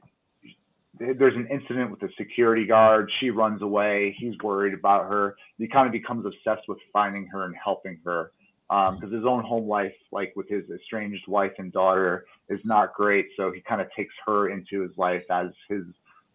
[1.17, 3.11] there's an incident with a security guard.
[3.19, 4.15] She runs away.
[4.19, 5.35] He's worried about her.
[5.57, 8.31] He kind of becomes obsessed with finding her and helping her
[8.69, 12.93] because um, his own home life, like with his estranged wife and daughter, is not
[12.93, 13.25] great.
[13.35, 15.83] So he kind of takes her into his life as his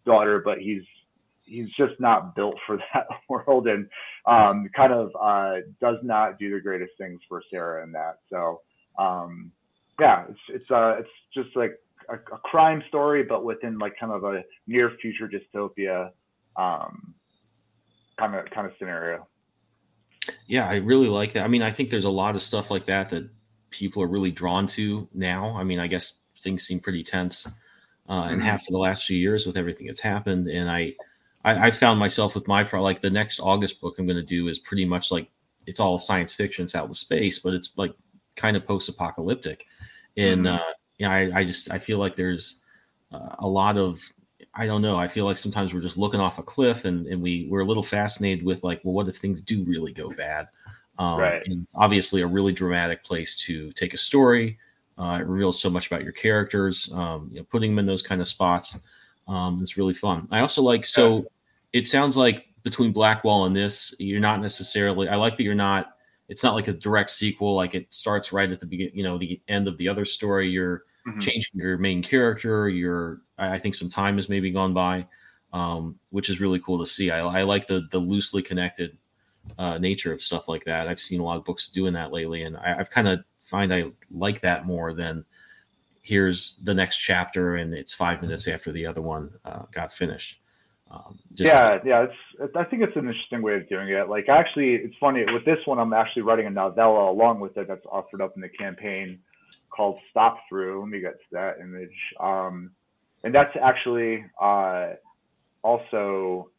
[0.05, 0.83] daughter, but he's
[1.45, 3.87] he's just not built for that world and
[4.27, 8.19] um, kind of uh, does not do the greatest things for Sarah in that.
[8.29, 8.61] So
[8.99, 9.51] um,
[9.99, 14.11] yeah, it's it's uh, it's just like a, a, crime story, but within like kind
[14.11, 16.11] of a near future dystopia
[16.57, 17.13] um,
[18.17, 19.27] kind of kind of scenario.
[20.47, 21.43] Yeah, I really like that.
[21.43, 23.29] I mean, I think there's a lot of stuff like that that
[23.69, 25.55] people are really drawn to now.
[25.55, 27.47] I mean, I guess things seem pretty tense
[28.09, 28.33] uh, mm-hmm.
[28.33, 30.95] in half of the last few years with everything that's happened, and I
[31.45, 34.23] I, I found myself with my pro like the next August book I'm going to
[34.23, 35.29] do is pretty much like
[35.65, 36.65] it's all science fiction.
[36.65, 37.93] It's out in space, but it's like
[38.35, 39.65] kind of post-apocalyptic.
[40.15, 40.55] And mm-hmm.
[40.55, 42.61] uh, you know, I, I just I feel like there's
[43.11, 44.01] uh, a lot of
[44.53, 44.97] I don't know.
[44.97, 47.65] I feel like sometimes we're just looking off a cliff and, and we we're a
[47.65, 50.47] little fascinated with like, well, what if things do really go bad?
[50.99, 51.43] Um, right.
[51.45, 54.57] And obviously, a really dramatic place to take a story.
[54.97, 56.91] Uh, it reveals so much about your characters.
[56.91, 58.79] Um, you know, putting them in those kind of spots,
[59.27, 60.27] um, it's really fun.
[60.31, 61.27] I also like so
[61.73, 65.07] it sounds like between Blackwall and this, you're not necessarily.
[65.07, 65.96] I like that you're not.
[66.29, 67.55] It's not like a direct sequel.
[67.55, 70.49] Like it starts right at the beginning, you know, the end of the other story.
[70.49, 71.19] You're mm-hmm.
[71.19, 72.69] changing your main character.
[72.69, 73.21] You're.
[73.37, 75.07] I think some time has maybe gone by,
[75.53, 77.11] um, which is really cool to see.
[77.11, 78.97] I, I like the the loosely connected
[79.57, 80.87] uh, nature of stuff like that.
[80.87, 83.73] I've seen a lot of books doing that lately, and I, I've kind of find
[83.73, 85.23] I like that more than
[86.01, 90.39] here's the next chapter and it's five minutes after the other one uh, got finished.
[90.89, 92.55] Um, yeah, yeah, it's.
[92.55, 94.09] I think it's an interesting way of doing it.
[94.09, 95.79] Like, actually, it's funny with this one.
[95.79, 99.19] I'm actually writing a novella along with it that's offered up in the campaign
[99.69, 101.91] called "Stop Through." Let me get to that image.
[102.19, 102.71] Um,
[103.23, 104.93] and that's actually uh,
[105.61, 106.49] also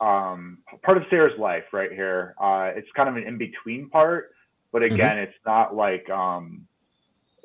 [0.00, 2.34] um, part of Sarah's life right here.
[2.38, 4.32] Uh, it's kind of an in between part,
[4.70, 4.94] but mm-hmm.
[4.94, 5.24] again, mm-hmm.
[5.24, 6.66] it's not like um,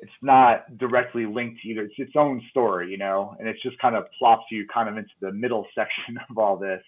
[0.00, 1.82] it's not directly linked to either.
[1.82, 4.96] It's its own story, you know, and it's just kind of plops you kind of
[4.96, 6.82] into the middle section of all this,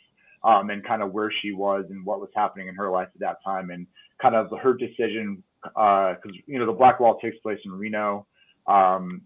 [0.44, 3.20] um, and kind of where she was and what was happening in her life at
[3.20, 3.87] that time, and
[4.23, 8.27] kind of her decision, because uh, you know the Black Wall takes place in Reno,
[8.66, 9.23] um,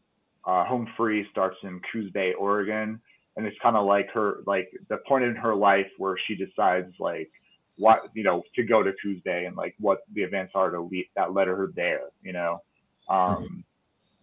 [0.47, 3.01] uh, Home Free starts in Coos Bay, Oregon,
[3.37, 6.93] and it's kind of like her like the point in her life where she decides
[6.99, 7.31] like
[7.77, 10.81] what you know to go to Coos Bay and like what the events are to
[10.81, 12.63] lead, that led her there, you know.
[13.11, 13.61] Um, mm-hmm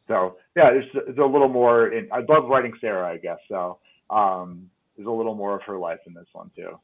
[0.07, 1.89] so yeah, it's, it's a little more.
[1.89, 3.39] In, I love writing Sarah, I guess.
[3.47, 6.79] So um, there's a little more of her life in this one too.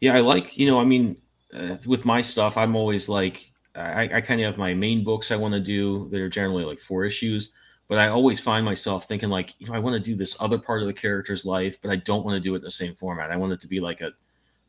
[0.00, 0.78] Yeah, I like you know.
[0.78, 1.20] I mean,
[1.54, 5.30] uh, with my stuff, I'm always like I, I kind of have my main books
[5.30, 7.52] I want to do that are generally like four issues,
[7.88, 10.58] but I always find myself thinking like, you know, I want to do this other
[10.58, 12.94] part of the character's life, but I don't want to do it in the same
[12.94, 13.30] format.
[13.30, 14.12] I want it to be like a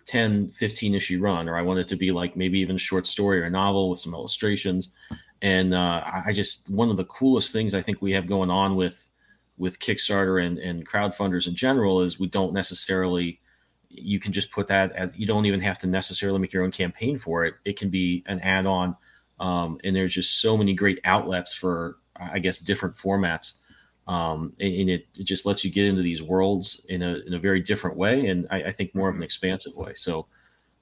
[0.05, 3.05] 10, 15 issue run, or I want it to be like maybe even a short
[3.05, 4.91] story or a novel with some illustrations.
[5.43, 8.77] And uh, I just one of the coolest things I think we have going on
[8.77, 9.09] with
[9.57, 13.41] with Kickstarter and, and crowdfunders in general is we don't necessarily
[13.89, 16.71] you can just put that as you don't even have to necessarily make your own
[16.71, 17.55] campaign for it.
[17.65, 18.95] It can be an add-on.
[19.39, 23.55] Um, and there's just so many great outlets for I guess different formats.
[24.07, 27.33] Um, and, and it, it, just lets you get into these worlds in a, in
[27.33, 28.27] a very different way.
[28.27, 29.23] And I, I think more of an mm-hmm.
[29.23, 29.93] expansive way.
[29.95, 30.27] So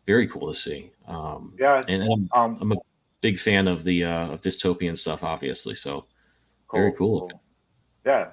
[0.08, 0.92] very cool to see.
[1.08, 1.82] Um, yeah.
[1.88, 2.76] And, and I'm, um, I'm, a
[3.22, 5.76] big fan of the, uh, of dystopian stuff, obviously.
[5.76, 6.06] So
[6.68, 7.20] cool, very cool.
[7.30, 7.42] cool.
[8.06, 8.30] Yeah.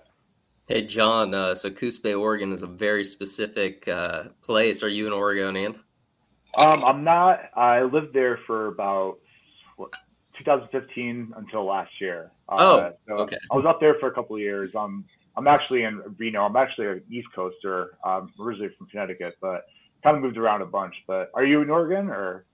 [0.67, 1.33] Hey, John.
[1.33, 4.83] Uh, so Coos Bay, Oregon is a very specific uh, place.
[4.83, 5.79] Are you an Oregonian?
[6.57, 7.41] Um, I'm not.
[7.57, 9.19] I lived there for about
[9.77, 9.93] what,
[10.39, 12.33] 2015 until last year.
[12.49, 13.39] Uh, oh, so okay.
[13.51, 14.75] I was up there for a couple of years.
[14.75, 15.05] Um,
[15.37, 16.43] I'm actually in Reno.
[16.43, 17.97] I'm actually an East Coaster.
[18.05, 19.67] I'm originally from Connecticut, but
[20.03, 20.95] kind of moved around a bunch.
[21.07, 22.45] But are you in Oregon or?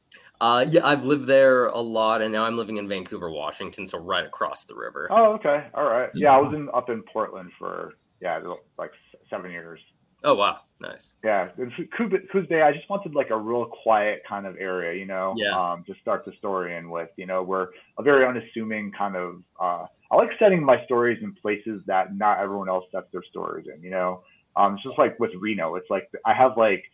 [0.40, 3.98] Uh, yeah, I've lived there a lot, and now I'm living in Vancouver, Washington, so
[3.98, 5.08] right across the river.
[5.10, 6.10] Oh, okay, all right.
[6.14, 8.40] Yeah, I was in up in Portland for yeah,
[8.78, 8.90] like
[9.30, 9.80] seven years.
[10.24, 11.14] Oh wow, nice.
[11.22, 11.48] Yeah,
[11.96, 12.62] Coos Bay.
[12.62, 15.50] I just wanted like a real quiet kind of area, you know, yeah.
[15.50, 17.10] um, to start the story in with.
[17.16, 17.68] You know, we're
[17.98, 19.42] a very unassuming kind of.
[19.60, 23.66] Uh, I like setting my stories in places that not everyone else sets their stories
[23.72, 23.82] in.
[23.82, 24.22] You know,
[24.56, 25.74] um, it's just like with Reno.
[25.74, 26.84] It's like I have like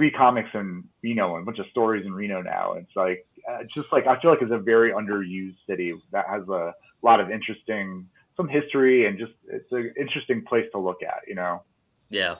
[0.00, 2.72] three comics in Reno and a bunch of stories in Reno now.
[2.72, 3.26] It's like
[3.60, 7.20] it's just like I feel like it's a very underused city that has a lot
[7.20, 11.62] of interesting some history and just it's an interesting place to look at, you know.
[12.08, 12.36] Yeah,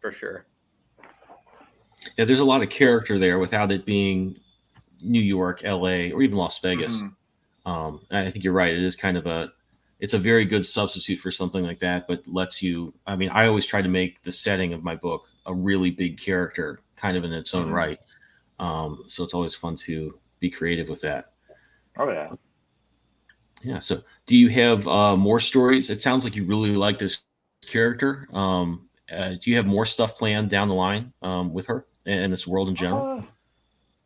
[0.00, 0.46] for sure.
[2.16, 4.38] Yeah, there's a lot of character there without it being
[5.00, 6.98] New York, LA, or even Las Vegas.
[6.98, 7.68] Mm-hmm.
[7.68, 8.72] Um, I think you're right.
[8.72, 9.52] It is kind of a
[10.02, 12.92] it's a very good substitute for something like that, but lets you.
[13.06, 16.18] I mean, I always try to make the setting of my book a really big
[16.18, 17.74] character, kind of in its own mm-hmm.
[17.74, 18.00] right.
[18.58, 21.26] Um, so it's always fun to be creative with that.
[21.96, 22.32] Oh yeah.
[23.62, 23.78] Yeah.
[23.78, 25.88] So, do you have uh, more stories?
[25.88, 27.20] It sounds like you really like this
[27.64, 28.26] character.
[28.32, 32.32] Um, uh, do you have more stuff planned down the line um, with her and
[32.32, 33.24] this world in general?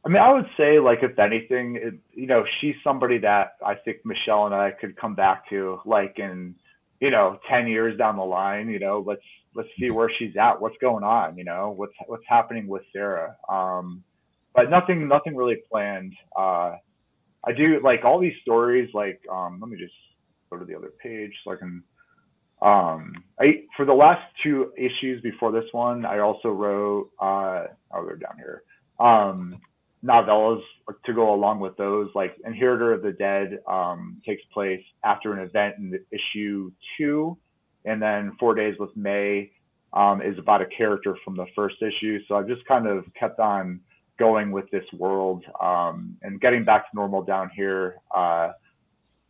[0.07, 3.75] I mean, I would say, like, if anything, it, you know, she's somebody that I
[3.75, 6.55] think Michelle and I could come back to, like, in,
[7.01, 8.69] you know, ten years down the line.
[8.69, 9.21] You know, let's
[9.57, 11.37] let's see where she's at, what's going on.
[11.37, 13.37] You know, what's what's happening with Sarah.
[13.49, 14.05] Um,
[14.55, 16.15] but nothing, nothing really planned.
[16.39, 16.77] Uh,
[17.45, 18.89] I do like all these stories.
[18.95, 19.93] Like, um, let me just
[20.51, 21.83] go to the other page so I can.
[22.63, 27.11] Um, I for the last two issues before this one, I also wrote.
[27.21, 28.63] Uh, oh, they're down here.
[29.01, 29.59] Um,
[30.05, 30.63] novellas
[31.05, 32.11] to go along with those.
[32.15, 37.37] Like, Inheritor of the Dead um, takes place after an event in issue two,
[37.85, 39.51] and then Four Days with May
[39.93, 42.19] um, is about a character from the first issue.
[42.29, 43.81] So I've just kind of kept on
[44.19, 48.53] going with this world um, and getting back to normal down here uh,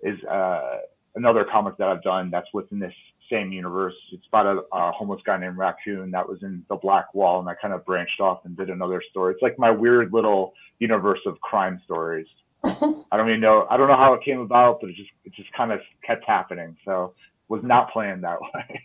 [0.03, 0.79] is uh,
[1.15, 2.95] another comic that I've done that's within this
[3.31, 3.95] same universe.
[4.13, 7.49] It's about a, a, homeless guy named Raccoon that was in the Black Wall, and
[7.49, 9.35] I kind of branched off and did another story.
[9.35, 12.27] It's like my weird little universe of crime stories.
[12.65, 13.67] I don't even know.
[13.71, 16.25] I don't know how it came about, but it just it just kind of kept
[16.25, 16.77] happening.
[16.85, 17.15] So
[17.49, 18.83] was not planned that way.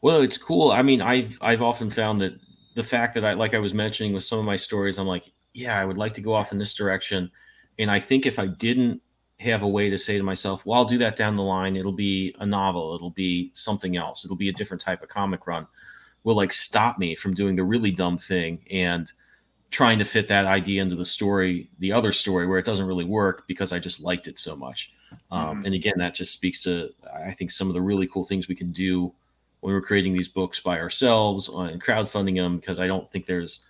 [0.00, 0.70] Well, it's cool.
[0.70, 2.38] I mean, I've I've often found that
[2.74, 5.32] the fact that I, like I was mentioning with some of my stories, I'm like,
[5.54, 7.30] yeah, I would like to go off in this direction.
[7.78, 9.02] And I think if I didn't
[9.38, 11.92] have a way to say to myself, well, I'll do that down the line, it'll
[11.92, 15.66] be a novel, it'll be something else, it'll be a different type of comic run,
[16.24, 19.12] will like stop me from doing the really dumb thing and
[19.70, 23.04] trying to fit that idea into the story, the other story where it doesn't really
[23.04, 24.92] work because I just liked it so much.
[25.30, 25.66] Um, mm-hmm.
[25.66, 28.54] And again, that just speaks to, I think, some of the really cool things we
[28.54, 29.12] can do
[29.60, 33.26] when we're creating these books by ourselves uh, and crowdfunding them because I don't think
[33.26, 33.64] there's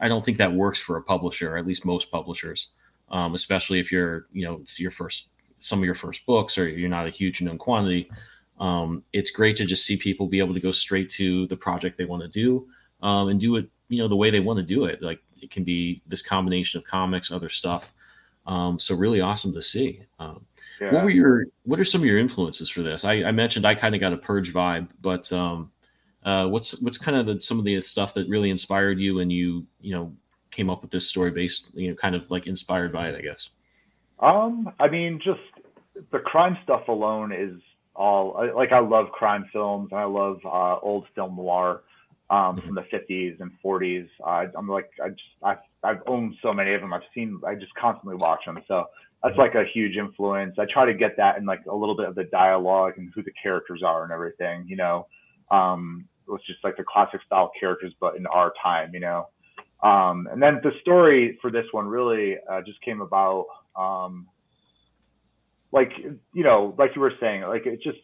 [0.00, 2.68] I don't think that works for a publisher, or at least most publishers,
[3.10, 5.28] um, especially if you're you know it's your first
[5.60, 8.10] some of your first books or you're not a huge known quantity.
[8.60, 11.96] Um, it's great to just see people be able to go straight to the project
[11.96, 12.68] they want to do
[13.02, 15.02] um, and do it you know the way they want to do it.
[15.02, 17.92] Like it can be this combination of comics, other stuff.
[18.46, 20.02] Um, so really awesome to see.
[20.18, 20.46] Um,
[20.80, 20.92] yeah.
[20.92, 23.04] What were your What are some of your influences for this?
[23.04, 25.70] I, I mentioned I kind of got a purge vibe, but um,
[26.24, 29.30] uh, what's what's kind of the, some of the stuff that really inspired you and
[29.30, 30.14] you you know
[30.50, 33.20] came up with this story based you know kind of like inspired by it, I
[33.20, 33.50] guess.
[34.20, 35.40] Um, I mean, just
[36.10, 37.60] the crime stuff alone is
[37.94, 41.82] all like I love crime films and I love uh, old film noir.
[42.30, 42.66] um, mm-hmm.
[42.66, 44.08] from the 50s and 40s.
[44.24, 46.92] Uh, I'm like, I just, I've, I've owned so many of them.
[46.92, 48.58] I've seen, I just constantly watch them.
[48.68, 48.86] So
[49.22, 49.40] that's mm-hmm.
[49.40, 50.56] like a huge influence.
[50.58, 53.22] I try to get that in like a little bit of the dialogue and who
[53.22, 55.06] the characters are and everything, you know.
[55.50, 59.28] Um, it was just like the classic style characters, but in our time, you know.
[59.82, 64.26] Um, and then the story for this one really uh, just came about, um,
[65.70, 65.92] like
[66.32, 67.98] you know, like you were saying, like it just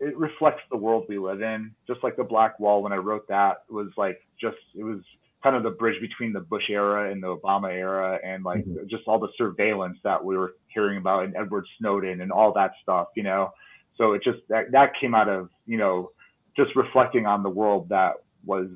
[0.00, 1.74] it reflects the world we live in.
[1.86, 5.00] Just like the Black Wall, when I wrote that, was like just it was
[5.42, 8.86] kind of the bridge between the Bush era and the Obama era, and like mm-hmm.
[8.88, 12.72] just all the surveillance that we were hearing about and Edward Snowden and all that
[12.82, 13.50] stuff, you know.
[13.96, 16.12] So it just that that came out of you know
[16.56, 18.14] just reflecting on the world that
[18.44, 18.68] was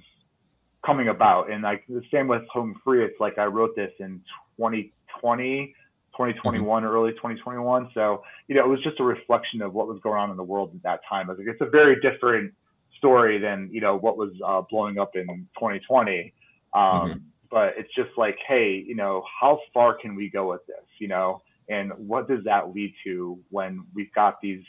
[0.84, 3.04] coming about, and like the same with Home Free.
[3.04, 4.20] It's like I wrote this in
[4.56, 5.74] 2020
[6.12, 6.92] 2021 mm-hmm.
[6.92, 10.30] early 2021 so you know it was just a reflection of what was going on
[10.30, 12.52] in the world at that time I think it's a very different
[12.98, 16.34] story than you know what was uh, blowing up in 2020
[16.74, 17.18] um, mm-hmm.
[17.50, 21.08] but it's just like hey you know how far can we go with this you
[21.08, 24.62] know and what does that lead to when we've got these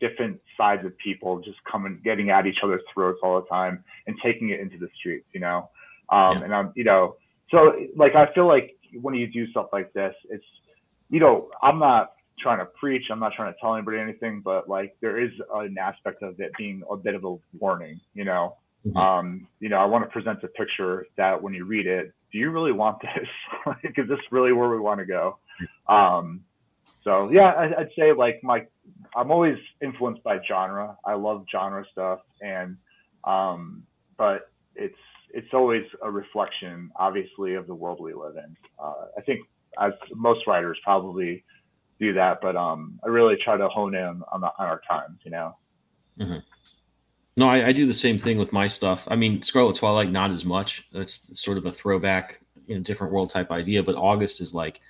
[0.00, 4.16] different sides of people just coming getting at each other's throats all the time and
[4.22, 5.68] taking it into the streets you know
[6.10, 6.44] um, yeah.
[6.44, 7.16] and i'm you know
[7.50, 10.44] so like i feel like when you do stuff like this it's
[11.10, 13.02] you know, I'm not trying to preach.
[13.10, 16.52] I'm not trying to tell anybody anything, but like there is an aspect of it
[16.56, 18.56] being a bit of a warning, you know.
[18.86, 18.96] Mm-hmm.
[18.96, 22.38] Um, you know, I want to present a picture that when you read it, do
[22.38, 23.28] you really want this?
[23.66, 25.38] like, is this really where we want to go?
[25.86, 26.42] Um,
[27.10, 28.64] so yeah, I, would say like my,
[29.16, 30.96] I'm always influenced by genre.
[31.04, 32.76] I love genre stuff, and
[33.24, 33.82] um,
[34.16, 34.94] but it's
[35.34, 38.56] it's always a reflection, obviously, of the world we live in.
[38.78, 39.40] Uh, I think
[39.80, 41.44] as most writers probably
[41.98, 45.18] do that, but um, I really try to hone in on, the, on our times,
[45.24, 45.56] you know.
[46.18, 46.38] Mm-hmm.
[47.36, 49.06] No, I, I, do the same thing with my stuff.
[49.06, 50.88] I mean, Scarlet Twilight, not as much.
[50.92, 53.82] That's sort of a throwback in a different world type idea.
[53.82, 54.80] But August is like,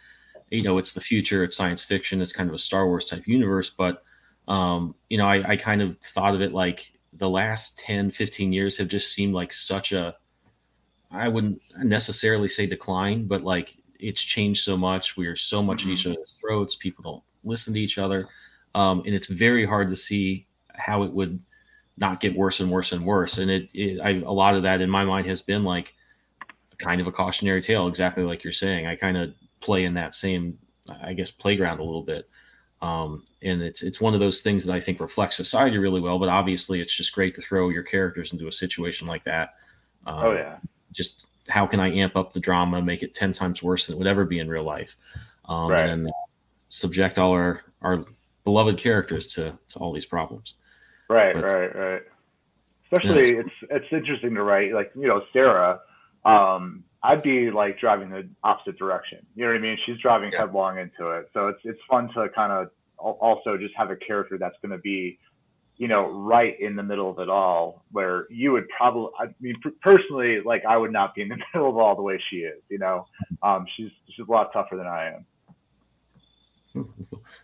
[0.51, 1.44] you know, it's the future.
[1.44, 2.20] It's science fiction.
[2.20, 3.70] It's kind of a Star Wars type universe.
[3.70, 4.03] But,
[4.48, 8.53] um, you know, I, I kind of thought of it like the last 10, 15
[8.53, 10.16] years have just seemed like such a,
[11.11, 15.16] I wouldn't necessarily say decline, but like it's changed so much.
[15.16, 15.90] We are so much mm-hmm.
[15.90, 16.74] at each other's throats.
[16.74, 18.28] People don't listen to each other,
[18.74, 21.40] um, and it's very hard to see how it would
[21.98, 23.38] not get worse and worse and worse.
[23.38, 25.94] And it, it I, a lot of that in my mind has been like
[26.78, 28.86] kind of a cautionary tale, exactly like you're saying.
[28.86, 30.58] I kind of play in that same,
[31.02, 32.28] I guess, playground a little bit.
[32.82, 36.18] Um, and it's it's one of those things that I think reflects society really well.
[36.18, 39.54] But obviously, it's just great to throw your characters into a situation like that.
[40.06, 40.56] Um, oh yeah,
[40.92, 43.98] just how can I amp up the drama, make it 10 times worse than it
[43.98, 44.96] would ever be in real life?
[45.46, 45.90] Um, right.
[45.90, 46.12] And uh,
[46.68, 48.04] subject all our, our
[48.44, 50.54] beloved characters to, to all these problems.
[51.08, 52.02] Right, but, right, right.
[52.92, 55.80] Especially yeah, it's, it's interesting to write like, you know, Sarah,
[56.24, 59.24] um, I'd be like driving the opposite direction.
[59.34, 59.78] You know what I mean?
[59.86, 60.40] She's driving yeah.
[60.40, 61.30] headlong into it.
[61.32, 64.78] So it's, it's fun to kind of also just have a character that's going to
[64.78, 65.18] be
[65.80, 69.57] you know, right in the middle of it all, where you would probably, I mean,
[69.80, 72.61] personally, like I would not be in the middle of all the way she is,
[72.68, 73.07] you know,
[73.42, 75.14] um, she's, she's a lot tougher than I
[76.74, 76.86] am.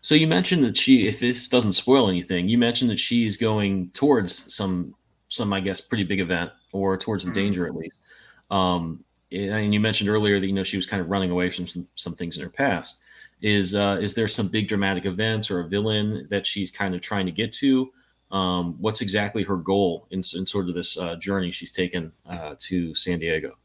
[0.03, 3.39] So you mentioned that she, if this doesn't spoil anything, you mentioned that she is
[3.39, 4.95] going towards some,
[5.29, 7.41] some, I guess, pretty big event or towards the mm-hmm.
[7.41, 8.03] danger at least.
[8.51, 9.03] Um,
[9.33, 11.87] and you mentioned earlier that, you know, she was kind of running away from some,
[11.95, 13.01] some things in her past.
[13.43, 17.01] Is, uh, is there some big dramatic events or a villain that she's kind of
[17.01, 17.91] trying to get to?
[18.31, 22.57] um, what's exactly her goal in, in sort of this uh, journey she's taken uh,
[22.61, 23.57] to San Diego?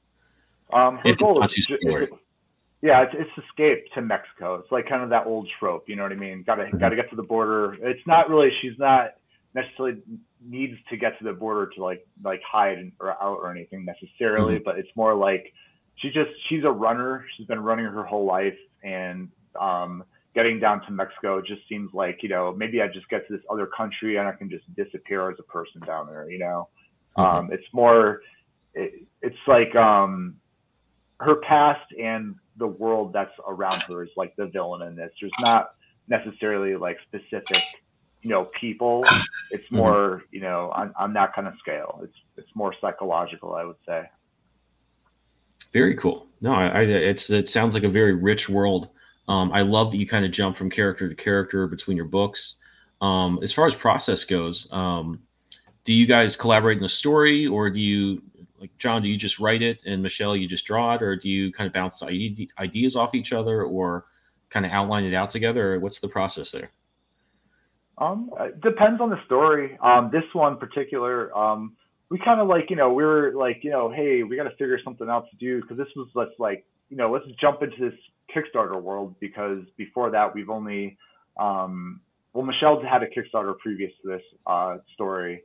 [0.72, 1.70] Um, her if goal is,
[2.82, 4.56] yeah, it's, it's escape to Mexico.
[4.56, 6.44] It's like kind of that old trope, you know what I mean?
[6.44, 6.78] Got to mm-hmm.
[6.78, 7.76] got to get to the border.
[7.82, 8.50] It's not really.
[8.62, 9.16] She's not
[9.54, 10.02] necessarily
[10.44, 14.56] needs to get to the border to like like hide or out or anything necessarily,
[14.56, 14.64] mm-hmm.
[14.64, 15.54] but it's more like
[15.96, 17.26] she just she's a runner.
[17.36, 19.30] She's been running her whole life, and
[19.60, 23.34] um, getting down to Mexico just seems like, you know, maybe I just get to
[23.34, 26.70] this other country and I can just disappear as a person down there, you know?
[27.18, 27.38] Mm-hmm.
[27.38, 28.22] Um, it's more,
[28.74, 30.36] it, it's like um,
[31.20, 35.12] her past and the world that's around her is like the villain in this.
[35.20, 35.76] There's not
[36.08, 37.64] necessarily like specific,
[38.22, 39.04] you know, people.
[39.54, 39.76] It's mm-hmm.
[39.76, 40.36] more, mm-hmm.
[40.36, 42.00] you know, on, on that kind of scale.
[42.04, 44.10] It's, it's more psychological, I would say.
[45.74, 46.28] Very cool.
[46.40, 48.88] No, I, I, it's it sounds like a very rich world
[49.32, 52.56] um, I love that you kind of jump from character to character between your books.
[53.00, 55.20] Um, as far as process goes, um,
[55.86, 58.22] do you guys collaborate in the story, or do you,
[58.60, 61.30] like John, do you just write it, and Michelle, you just draw it, or do
[61.30, 64.06] you kind of bounce ideas off each other, or
[64.50, 66.72] kind of outline it out together, or what's the process there?
[67.98, 69.78] Um, it depends on the story.
[69.84, 71.76] Um, this one particular, um,
[72.10, 74.50] we kind of like you know we were like you know hey we got to
[74.52, 77.78] figure something out to do because this was let's like you know let's jump into
[77.80, 77.98] this
[78.36, 80.98] Kickstarter world because before that we've only
[81.40, 82.02] um,
[82.34, 85.44] well Michelle's had a Kickstarter previous to this uh, story,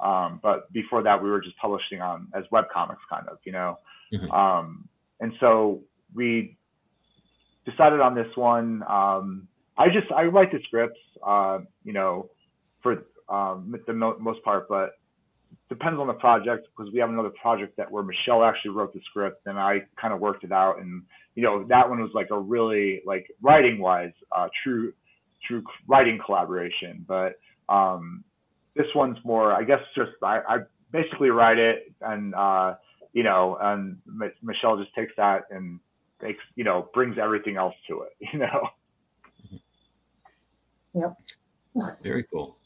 [0.00, 3.52] um, but before that we were just publishing on as web comics kind of you
[3.52, 3.78] know,
[4.12, 4.32] Mhm.
[4.32, 5.82] um, and so
[6.14, 6.56] we
[7.64, 8.84] decided on this one.
[8.88, 9.48] Um,
[9.78, 12.30] I just I write the scripts, uh, you know,
[12.82, 14.90] for um, the mo- most part, but
[15.68, 19.00] depends on the project because we have another project that where Michelle actually wrote the
[19.10, 21.02] script and I kind of worked it out, and
[21.34, 24.92] you know that one was like a really like writing wise, uh, true
[25.46, 28.24] true writing collaboration, but um,
[28.76, 30.56] this one's more I guess just I, I
[30.92, 32.74] basically write it and uh,
[33.12, 35.80] you know and M- Michelle just takes that and
[36.22, 38.68] makes you know brings everything else to it, you know.
[40.96, 41.16] Yep.
[42.02, 42.56] Very cool.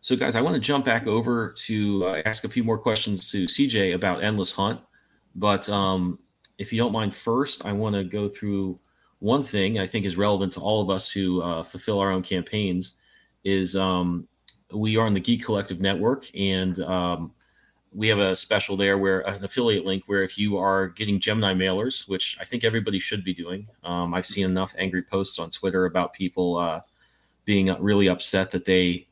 [0.00, 3.30] So, guys, I want to jump back over to uh, ask a few more questions
[3.32, 4.80] to CJ about Endless Hunt.
[5.34, 6.18] But um,
[6.58, 8.78] if you don't mind, first, I want to go through
[9.20, 12.22] one thing I think is relevant to all of us who uh, fulfill our own
[12.22, 12.96] campaigns.
[13.44, 14.28] Is um,
[14.72, 17.32] we are on the Geek Collective Network, and um,
[17.92, 21.54] we have a special there where an affiliate link where if you are getting Gemini
[21.54, 23.66] mailers, which I think everybody should be doing.
[23.84, 26.80] Um, I've seen enough angry posts on Twitter about people uh,
[27.48, 29.08] being really upset that they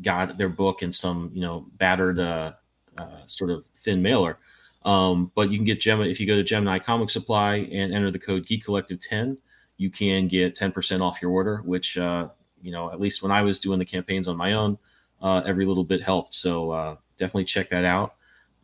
[0.00, 2.54] got their book in some you know battered uh,
[2.96, 4.38] uh, sort of thin mailer.
[4.86, 8.10] Um, but you can get Gemini if you go to Gemini Comic Supply and enter
[8.10, 9.36] the code Geek Collective 10,
[9.76, 12.30] you can get 10% off your order, which uh,
[12.62, 14.78] you know at least when I was doing the campaigns on my own,
[15.20, 16.32] uh, every little bit helped.
[16.32, 18.14] So uh, definitely check that out.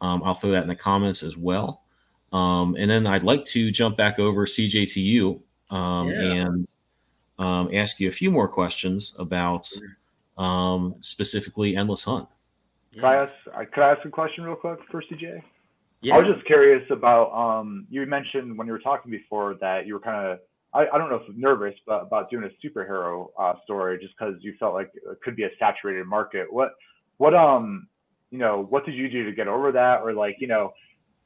[0.00, 1.82] Um, I'll throw that in the comments as well.
[2.32, 6.46] Um, and then I'd like to jump back over CJ to you um, Yeah.
[6.46, 6.66] and
[7.42, 9.68] um, ask you a few more questions about
[10.38, 12.28] um, specifically Endless Hunt.
[12.94, 13.32] Could I ask?
[13.52, 15.42] uh, Could I ask a question real quick for CJ?
[16.02, 16.14] Yeah.
[16.14, 17.32] I was just curious about.
[17.32, 20.38] Um, you mentioned when you were talking before that you were kind of.
[20.74, 24.36] I, I don't know if nervous, but about doing a superhero uh, story just because
[24.40, 26.50] you felt like it could be a saturated market.
[26.50, 26.72] What,
[27.18, 27.88] what, um,
[28.30, 30.72] you know, what did you do to get over that, or like, you know,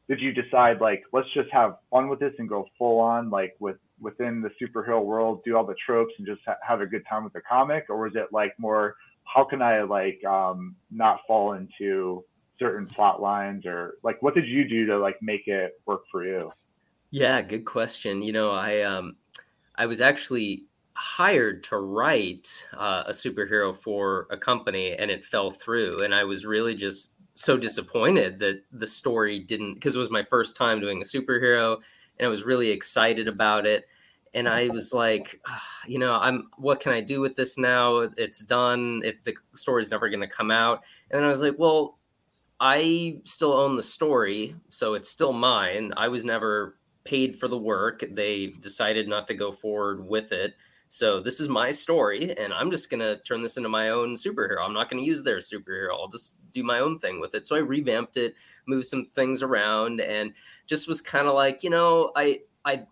[0.08, 3.56] did you decide like let's just have fun with this and go full on like
[3.60, 7.02] with within the superhero world, do all the tropes and just ha- have a good
[7.08, 11.20] time with the comic, or is it like more how can I like um, not
[11.26, 12.24] fall into
[12.58, 16.24] certain plot lines or like what did you do to like make it work for
[16.24, 16.50] you?
[17.10, 18.22] Yeah, good question.
[18.22, 19.16] You know, I um
[19.74, 25.50] I was actually hired to write uh, a superhero for a company and it fell
[25.50, 30.10] through and I was really just so disappointed that the story didn't because it was
[30.10, 31.78] my first time doing a superhero
[32.18, 33.86] and I was really excited about it
[34.36, 37.96] and I was like, "Ah, you know, I'm what can I do with this now?
[38.18, 39.00] It's done.
[39.02, 40.82] It, the story's never going to come out.
[41.10, 41.98] And then I was like, well,
[42.60, 45.92] I still own the story, so it's still mine.
[45.96, 48.04] I was never paid for the work.
[48.10, 50.54] They decided not to go forward with it.
[50.88, 54.62] So this is my story, and I'm just gonna turn this into my own superhero.
[54.62, 55.92] I'm not gonna use their superhero.
[55.92, 57.46] I'll just do my own thing with it.
[57.46, 58.34] So I revamped it,
[58.66, 60.32] moved some things around, and
[60.66, 62.84] just was kind of like, you know, I I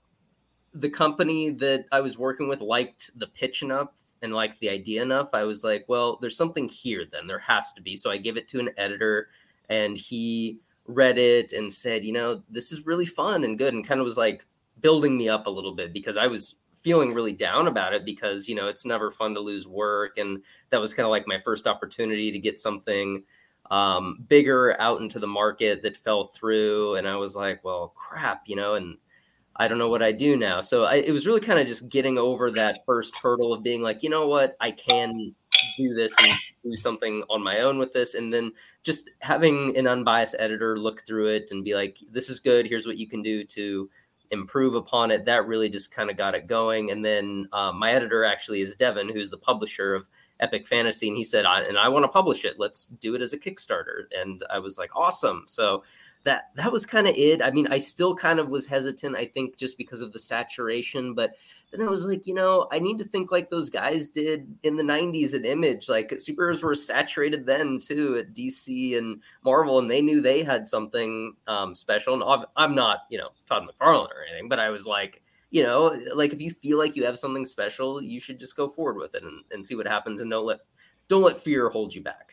[0.73, 3.91] the company that I was working with liked the pitch enough
[4.23, 5.29] and liked the idea enough.
[5.33, 7.27] I was like, well, there's something here then.
[7.27, 7.95] There has to be.
[7.95, 9.29] So I give it to an editor
[9.69, 13.87] and he read it and said, you know, this is really fun and good and
[13.87, 14.47] kind of was like
[14.81, 18.49] building me up a little bit because I was feeling really down about it because,
[18.49, 21.39] you know, it's never fun to lose work and that was kind of like my
[21.39, 23.23] first opportunity to get something
[23.71, 28.43] um bigger out into the market that fell through and I was like, well, crap,
[28.47, 28.97] you know, and
[29.57, 30.61] I don't know what I do now.
[30.61, 33.83] So I, it was really kind of just getting over that first hurdle of being
[33.83, 35.35] like, you know what, I can
[35.77, 36.33] do this and
[36.65, 38.15] do something on my own with this.
[38.15, 38.53] And then
[38.83, 42.67] just having an unbiased editor look through it and be like, this is good.
[42.67, 43.89] Here's what you can do to
[44.31, 45.25] improve upon it.
[45.25, 46.91] That really just kind of got it going.
[46.91, 50.07] And then uh, my editor actually is Devin, who's the publisher of
[50.41, 51.09] Epic Fantasy.
[51.09, 52.59] And he said, I, and I want to publish it.
[52.59, 54.05] Let's do it as a Kickstarter.
[54.17, 55.45] And I was like, awesome.
[55.47, 55.83] So
[56.25, 57.43] that that was kind of it.
[57.43, 61.15] I mean, I still kind of was hesitant, I think, just because of the saturation,
[61.15, 61.33] but
[61.71, 64.77] then I was like, you know, I need to think like those guys did in
[64.77, 65.89] the 90s at Image.
[65.89, 70.69] Like superheroes were saturated then too at DC and Marvel, and they knew they had
[70.69, 72.15] something um, special.
[72.15, 75.21] And I'm- I'm not, you know, Todd McFarlane or anything, but I was like,
[75.55, 78.67] you know, like if you feel like you have something special, you should just go
[78.69, 80.59] forward with it and, and see what happens and don't let
[81.07, 82.31] don't let fear hold you back.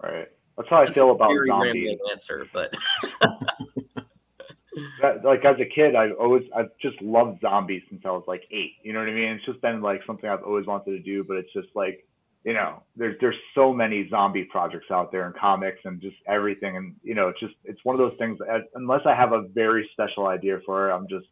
[0.00, 0.28] Right.
[0.56, 1.98] That's how I feel about Very zombies.
[2.12, 2.76] answer, but
[5.02, 8.44] That- like as a kid, I've always I've just loved zombies since I was like
[8.52, 8.74] eight.
[8.84, 9.30] You know what I mean?
[9.32, 12.06] It's just been like something I've always wanted to do, but it's just like
[12.44, 16.76] you know, there's there's so many zombie projects out there in comics and just everything,
[16.76, 18.38] and you know, it's just it's one of those things.
[18.76, 21.26] Unless I have a very special idea for it, I'm just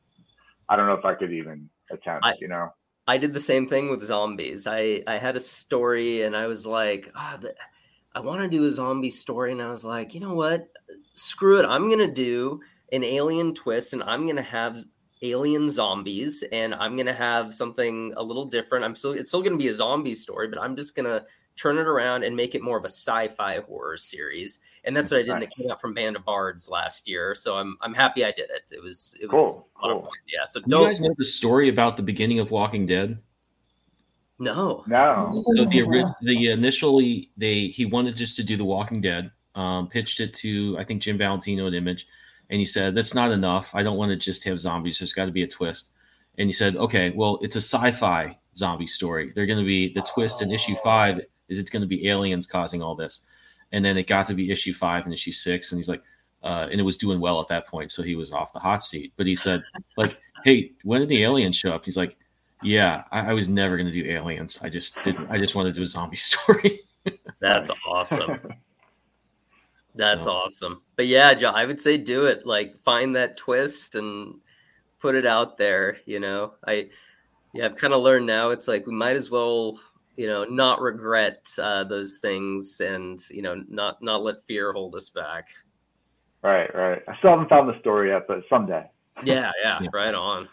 [0.68, 2.24] I don't know if I could even attempt.
[2.24, 2.70] I, you know,
[3.06, 4.66] I did the same thing with zombies.
[4.66, 7.54] I I had a story and I was like, oh, the,
[8.14, 10.68] I want to do a zombie story, and I was like, you know what?
[11.12, 11.66] Screw it.
[11.66, 12.60] I'm gonna do
[12.92, 14.84] an alien twist, and I'm gonna have
[15.22, 19.56] alien zombies and i'm gonna have something a little different i'm still it's still gonna
[19.56, 21.22] be a zombie story but i'm just gonna
[21.56, 25.18] turn it around and make it more of a sci-fi horror series and that's what
[25.18, 27.93] i did and it came out from band of bards last year so i'm i'm
[27.95, 30.61] happy i did it it was it was Cool, a lot of fun yeah so
[30.61, 33.18] Do don't you guys know the story about the beginning of Walking Dead?
[34.39, 39.01] no no, So the ori- the initially they he wanted just to do the Walking
[39.01, 42.07] Dead, um, pitched it to I think Jim Valentino at Image,
[42.51, 43.74] and he said that's not enough.
[43.74, 44.99] I don't want to just have zombies.
[44.99, 45.93] There's got to be a twist.
[46.39, 49.32] And he said, okay, well it's a sci-fi zombie story.
[49.34, 52.47] They're going to be the twist in issue five is it's going to be aliens
[52.47, 53.20] causing all this,
[53.72, 56.02] and then it got to be issue five and issue six, and he's like,
[56.42, 58.82] uh, and it was doing well at that point, so he was off the hot
[58.82, 59.12] seat.
[59.16, 59.62] But he said,
[59.96, 61.84] like, hey, when did the aliens show up?
[61.84, 62.16] He's like,
[62.62, 64.60] yeah, I, I was never going to do aliens.
[64.62, 65.28] I just didn't.
[65.30, 66.80] I just wanted to do a zombie story.
[67.40, 68.40] that's awesome
[69.94, 73.94] that's So- awesome but yeah John, i would say do it like find that twist
[73.94, 74.34] and
[74.98, 76.88] put it out there you know i
[77.54, 79.78] yeah i've kind of learned now it's like we might as well
[80.16, 84.94] you know not regret uh, those things and you know not not let fear hold
[84.94, 85.48] us back
[86.42, 87.02] right, right.
[87.08, 88.84] I still haven't found the story yet, but someday.
[89.24, 89.88] yeah yeah, Yeah.
[89.92, 90.48] right on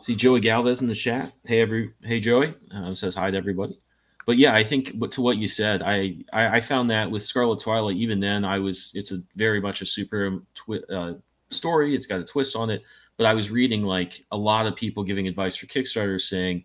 [0.00, 1.32] See Joey Galvez in the chat.
[1.44, 3.78] Hey every hey Joey uh, says hi to everybody.
[4.24, 7.22] But yeah, I think but to what you said, I, I I found that with
[7.22, 11.14] Scarlet Twilight, even then I was it's a very much a super twi- uh,
[11.50, 11.94] story.
[11.94, 12.82] It's got a twist on it.
[13.18, 16.64] But I was reading like a lot of people giving advice for Kickstarter saying,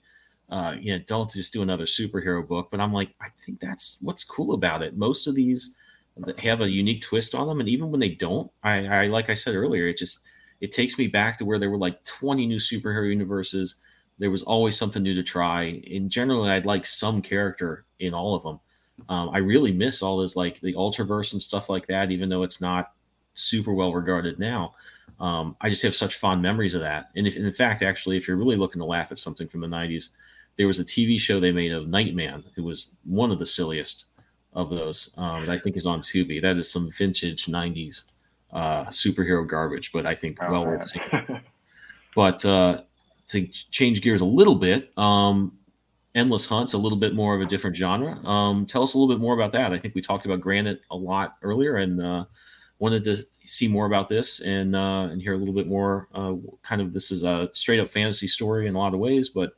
[0.50, 2.70] uh, know, don't just do another superhero book.
[2.72, 4.98] But I'm like, I think that's what's cool about it.
[4.98, 5.76] Most of these
[6.40, 9.34] have a unique twist on them, and even when they don't, I, I like I
[9.34, 10.22] said earlier, it just
[10.62, 13.76] it takes me back to where there were like 20 new superhero universes.
[14.18, 15.82] There was always something new to try.
[15.92, 18.60] And generally, I'd like some character in all of them.
[19.10, 22.42] Um, I really miss all those like the Ultraverse and stuff like that, even though
[22.42, 22.94] it's not
[23.34, 24.74] super well regarded now.
[25.20, 27.10] Um, I just have such fond memories of that.
[27.16, 29.68] And if, in fact, actually, if you're really looking to laugh at something from the
[29.68, 30.10] 90s,
[30.58, 34.06] there was a TV show they made of Nightman, who was one of the silliest
[34.54, 35.14] of those.
[35.18, 36.42] Um, that I think is on Tubi.
[36.42, 38.04] That is some vintage 90s
[38.52, 41.42] uh, superhero garbage, but I think Oh, well worth seeing.
[42.16, 42.82] But uh,
[43.28, 45.58] to change gears a little bit, um,
[46.16, 48.18] Endless Hunt's a little bit more of a different genre.
[48.26, 49.72] Um, tell us a little bit more about that.
[49.72, 52.26] I think we talked about Granite a lot earlier, and uh,
[52.80, 56.08] wanted to see more about this and uh, and hear a little bit more.
[56.16, 56.34] Uh,
[56.64, 59.52] kind of this is a straight up fantasy story in a lot of ways, but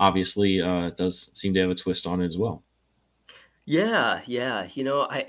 [0.00, 2.64] obviously uh, it does seem to have a twist on it as well.
[3.66, 4.66] Yeah, yeah.
[4.74, 5.26] You know, I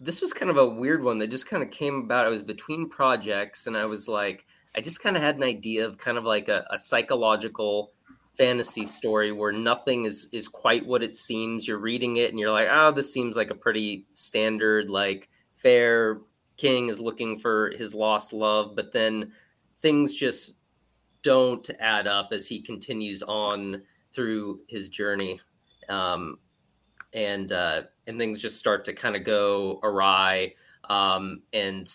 [0.00, 2.26] this was kind of a weird one that just kind of came about.
[2.26, 5.86] I was between projects and I was like, I just kind of had an idea
[5.86, 7.92] of kind of like a, a psychological
[8.38, 11.68] fantasy story where nothing is is quite what it seems.
[11.68, 16.20] You're reading it and you're like, oh, this seems like a pretty standard, like fair
[16.56, 19.32] king is looking for his lost love, but then
[19.80, 20.56] things just
[21.22, 23.82] don't add up as he continues on
[24.12, 25.40] through his journey.
[25.88, 26.38] Um,
[27.12, 30.54] and uh, and things just start to kind of go awry,
[30.88, 31.90] um, and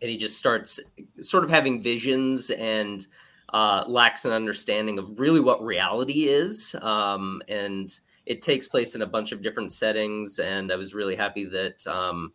[0.00, 0.80] and he just starts
[1.20, 3.06] sort of having visions and
[3.52, 6.74] uh, lacks an understanding of really what reality is.
[6.80, 11.16] Um, and it takes place in a bunch of different settings, and I was really
[11.16, 11.86] happy that.
[11.86, 12.32] Um,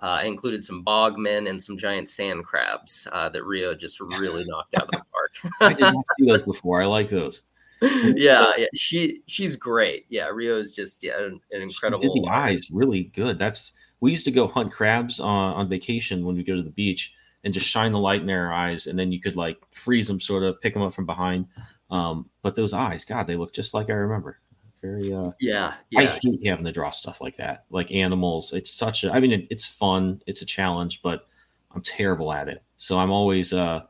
[0.00, 4.44] uh, I included some bogmen and some giant sand crabs uh, that Rio just really
[4.46, 5.52] knocked out of the park.
[5.60, 6.80] I did not see those before.
[6.80, 7.47] I like those.
[7.82, 10.06] Yeah, yeah, she she's great.
[10.08, 12.00] Yeah, Rio is just yeah an, an incredible.
[12.00, 13.38] She did the eyes really good.
[13.38, 16.70] That's we used to go hunt crabs on, on vacation when we go to the
[16.70, 17.12] beach
[17.44, 20.20] and just shine the light in their eyes, and then you could like freeze them,
[20.20, 21.46] sort of pick them up from behind.
[21.90, 24.38] Um, but those eyes, God, they look just like I remember.
[24.80, 25.12] Very.
[25.12, 28.52] uh Yeah, I hate having to draw stuff like that, like animals.
[28.52, 29.12] It's such a.
[29.12, 30.20] I mean, it, it's fun.
[30.26, 31.26] It's a challenge, but
[31.72, 32.62] I'm terrible at it.
[32.76, 33.82] So I'm always, uh,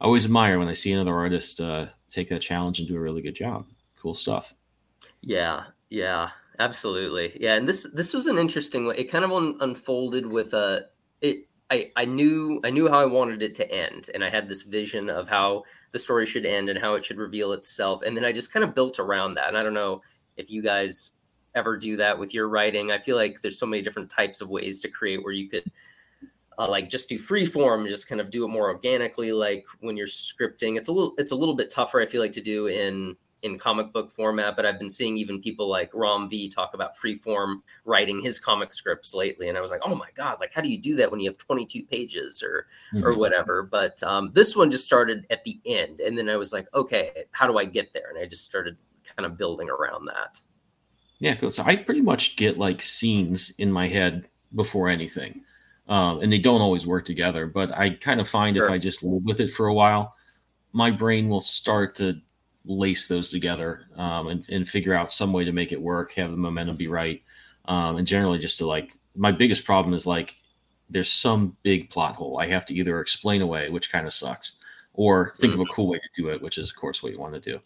[0.00, 3.00] I always admire when I see another artist uh, take that challenge and do a
[3.00, 3.66] really good job.
[4.00, 4.54] Cool stuff.
[5.22, 7.36] yeah, yeah, absolutely.
[7.40, 8.96] Yeah, and this this was an interesting way.
[8.98, 10.86] It kind of un- unfolded with a
[11.20, 11.46] it.
[11.70, 14.62] I I knew I knew how I wanted it to end, and I had this
[14.62, 18.24] vision of how the story should end and how it should reveal itself, and then
[18.24, 19.48] I just kind of built around that.
[19.48, 20.02] And I don't know
[20.36, 21.12] if you guys
[21.54, 22.92] ever do that with your writing.
[22.92, 25.64] I feel like there's so many different types of ways to create where you could
[26.58, 29.32] uh, like just do free form, just kind of do it more organically.
[29.32, 32.00] Like when you're scripting, it's a little it's a little bit tougher.
[32.00, 35.40] I feel like to do in in comic book format, but I've been seeing even
[35.40, 39.60] people like Ram V talk about free form writing his comic scripts lately, and I
[39.60, 41.84] was like, oh my god, like how do you do that when you have 22
[41.84, 43.06] pages or mm-hmm.
[43.06, 43.62] or whatever?
[43.62, 47.24] But um, this one just started at the end, and then I was like, okay,
[47.30, 48.10] how do I get there?
[48.10, 48.76] And I just started
[49.16, 50.40] kind of building around that.
[51.20, 51.50] Yeah, cool.
[51.50, 55.42] So I pretty much get like scenes in my head before anything.
[55.88, 58.66] Um, and they don't always work together, but I kind of find sure.
[58.66, 60.14] if I just live with it for a while,
[60.72, 62.20] my brain will start to
[62.66, 66.30] lace those together um, and, and figure out some way to make it work, have
[66.30, 67.22] the momentum be right.
[67.64, 70.34] Um, and generally just to like, my biggest problem is like,
[70.90, 74.52] there's some big plot hole I have to either explain away, which kind of sucks,
[74.94, 75.62] or think mm-hmm.
[75.62, 77.40] of a cool way to do it, which is of course what you want to
[77.40, 77.60] do.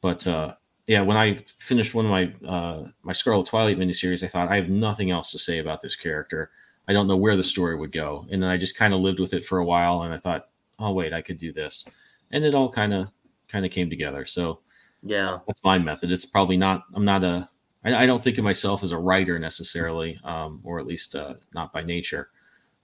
[0.00, 0.54] But uh,
[0.86, 4.56] yeah, when I finished one of my uh, my Scarlet Twilight miniseries, I thought I
[4.56, 6.50] have nothing else to say about this character.
[6.92, 9.18] I don't know where the story would go, and then I just kind of lived
[9.18, 11.86] with it for a while, and I thought, oh wait, I could do this,
[12.32, 13.08] and it all kind of
[13.48, 14.26] kind of came together.
[14.26, 14.60] So
[15.02, 16.12] yeah, that's my method.
[16.12, 16.84] It's probably not.
[16.92, 17.48] I'm not a.
[17.82, 21.36] I, I don't think of myself as a writer necessarily, um, or at least uh,
[21.54, 22.28] not by nature.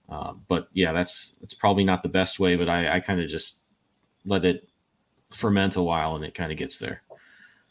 [0.09, 2.55] Uh, but yeah, that's that's probably not the best way.
[2.55, 3.61] But I, I kind of just
[4.25, 4.67] let it
[5.31, 7.03] ferment a while, and it kind of gets there.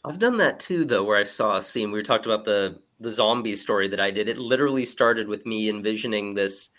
[0.05, 1.91] I've done that too, though, where I saw a scene.
[1.91, 4.27] We talked about the the zombie story that I did.
[4.27, 6.69] It literally started with me envisioning this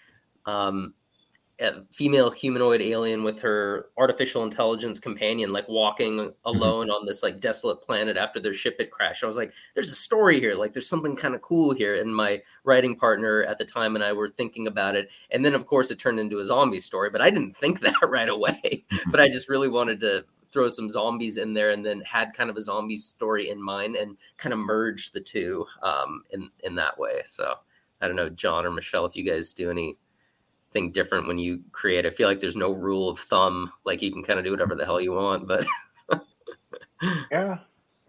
[0.47, 0.95] um,
[1.93, 6.31] female humanoid alien with her artificial intelligence companion, like walking mm-hmm.
[6.45, 6.93] alone mm-hmm.
[6.93, 9.23] on this like desolate planet after their ship had crashed.
[9.23, 10.55] I was like, "There's a story here.
[10.55, 14.05] Like, there's something kind of cool here." And my writing partner at the time and
[14.05, 15.09] I were thinking about it.
[15.31, 17.11] And then, of course, it turned into a zombie story.
[17.11, 18.85] But I didn't think that right away.
[18.91, 19.11] Mm-hmm.
[19.11, 22.51] but I just really wanted to throw some zombies in there and then had kind
[22.51, 26.75] of a zombie story in mind and kind of merge the two um, in in
[26.75, 27.23] that way.
[27.25, 27.55] So
[28.01, 32.07] I don't know, John or Michelle, if you guys do anything different when you create.
[32.07, 33.73] I feel like there's no rule of thumb.
[33.85, 35.67] Like you can kind of do whatever the hell you want, but
[37.31, 37.59] yeah,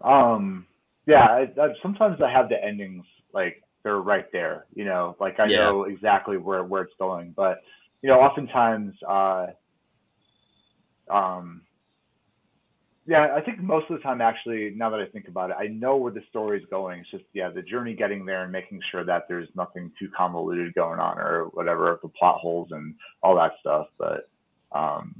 [0.00, 0.66] um,
[1.06, 1.24] yeah.
[1.24, 4.66] I, I, sometimes I have the endings like they're right there.
[4.74, 5.58] You know, like I yeah.
[5.58, 7.62] know exactly where where it's going, but
[8.02, 8.94] you know, oftentimes.
[9.08, 9.46] Uh,
[11.10, 11.62] um,
[13.04, 15.66] yeah, I think most of the time, actually, now that I think about it, I
[15.66, 17.00] know where the story is going.
[17.00, 20.72] It's just, yeah, the journey getting there and making sure that there's nothing too convoluted
[20.74, 23.88] going on or whatever, the plot holes and all that stuff.
[23.98, 24.28] But
[24.70, 25.16] um,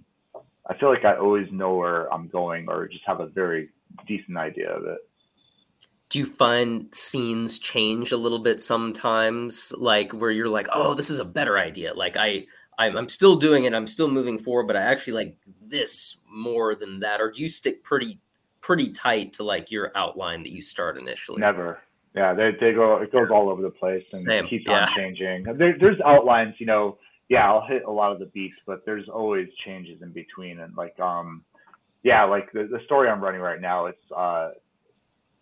[0.69, 3.71] I feel like I always know where I'm going or just have a very
[4.07, 4.99] decent idea of it.
[6.09, 11.11] Do you find scenes change a little bit sometimes, like where you're like, oh, this
[11.11, 11.95] is a better idea?
[11.95, 12.47] Like, I,
[12.79, 13.75] I'm, I'm still doing it.
[13.75, 17.49] I'm still moving forward, but I actually like this more than that, or do you
[17.49, 18.21] stick pretty
[18.61, 21.41] pretty tight to like your outline that you start initially?
[21.41, 21.81] Never.
[22.15, 24.47] Yeah, they they go it goes all over the place and Same.
[24.47, 24.83] keeps yeah.
[24.83, 25.45] on changing.
[25.57, 26.99] There, there's outlines, you know.
[27.29, 30.77] Yeah, I'll hit a lot of the beats, but there's always changes in between, and
[30.77, 31.45] like um,
[32.03, 34.51] yeah, like the the story I'm running right now, it's uh,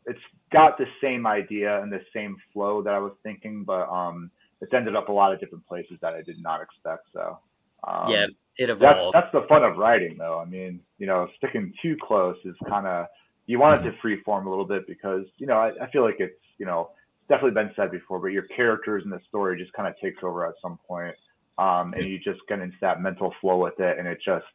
[0.07, 0.21] it's
[0.53, 4.31] got the same idea and the same flow that I was thinking, but um,
[4.61, 7.07] it's ended up a lot of different places that I did not expect.
[7.13, 7.39] So
[7.87, 8.27] um, yeah,
[8.57, 9.15] it evolved.
[9.15, 10.39] That's, that's the fun of writing, though.
[10.39, 13.07] I mean, you know, sticking too close is kind of
[13.47, 16.03] you want it to free form a little bit because you know I, I feel
[16.03, 19.59] like it's you know it's definitely been said before, but your characters and the story
[19.59, 21.15] just kind of takes over at some point,
[21.59, 24.47] um, and you just get into that mental flow with it, and it just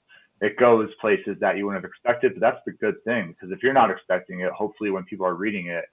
[0.41, 2.33] it goes places that you wouldn't have expected.
[2.35, 5.35] But that's the good thing because if you're not expecting it, hopefully when people are
[5.35, 5.85] reading it,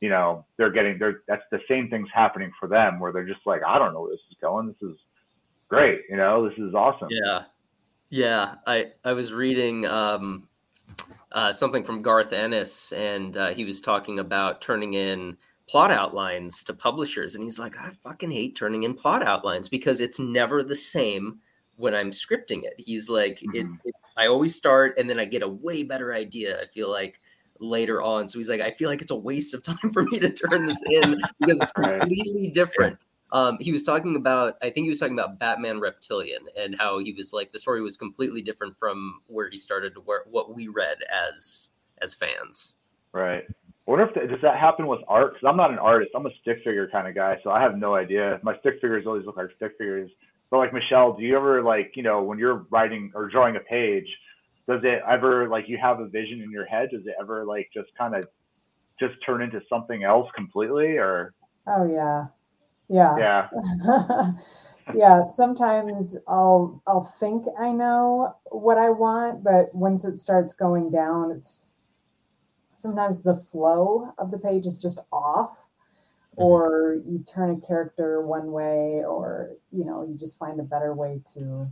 [0.00, 3.46] you know they're getting they're that's the same things happening for them where they're just
[3.46, 4.68] like I don't know where this is going.
[4.68, 4.96] This is
[5.68, 6.00] great.
[6.08, 7.08] You know, this is awesome.
[7.10, 7.44] Yeah.
[8.10, 8.54] Yeah.
[8.66, 10.48] I, I was reading um,
[11.32, 15.36] uh, something from Garth Ennis, and uh, he was talking about turning in
[15.68, 17.34] plot outlines to publishers.
[17.34, 21.40] And he's like, I fucking hate turning in plot outlines because it's never the same
[21.76, 22.74] when I'm scripting it.
[22.78, 23.54] He's like, mm-hmm.
[23.54, 26.60] it, it, I always start and then I get a way better idea.
[26.60, 27.20] I feel like
[27.60, 28.28] later on.
[28.28, 30.66] So he's like, I feel like it's a waste of time for me to turn
[30.66, 32.98] this in because it's completely different.
[33.32, 36.98] Um, he was talking about, I think he was talking about Batman Reptilian and how
[36.98, 40.54] he was like the story was completely different from where he started to where what
[40.54, 41.68] we read as
[42.00, 42.74] as fans.
[43.12, 43.44] Right.
[43.88, 45.34] I wonder if the, does that happen with art?
[45.34, 46.12] Because I'm not an artist.
[46.14, 48.38] I'm a stick figure kind of guy, so I have no idea.
[48.42, 50.10] My stick figures always look like stick figures.
[50.50, 53.60] But like Michelle, do you ever like you know when you're writing or drawing a
[53.60, 54.06] page,
[54.68, 56.90] does it ever like you have a vision in your head?
[56.92, 58.24] Does it ever like just kind of
[59.00, 61.34] just turn into something else completely, or?
[61.66, 62.26] Oh yeah,
[62.88, 63.16] yeah.
[63.18, 64.32] Yeah.
[64.94, 65.28] yeah.
[65.28, 71.30] Sometimes I'll I'll think I know what I want, but once it starts going down,
[71.30, 71.72] it's
[72.76, 75.52] sometimes the flow of the page is just off.
[76.32, 76.42] Mm-hmm.
[76.42, 80.94] Or you turn a character one way, or you know, you just find a better
[80.94, 81.68] way to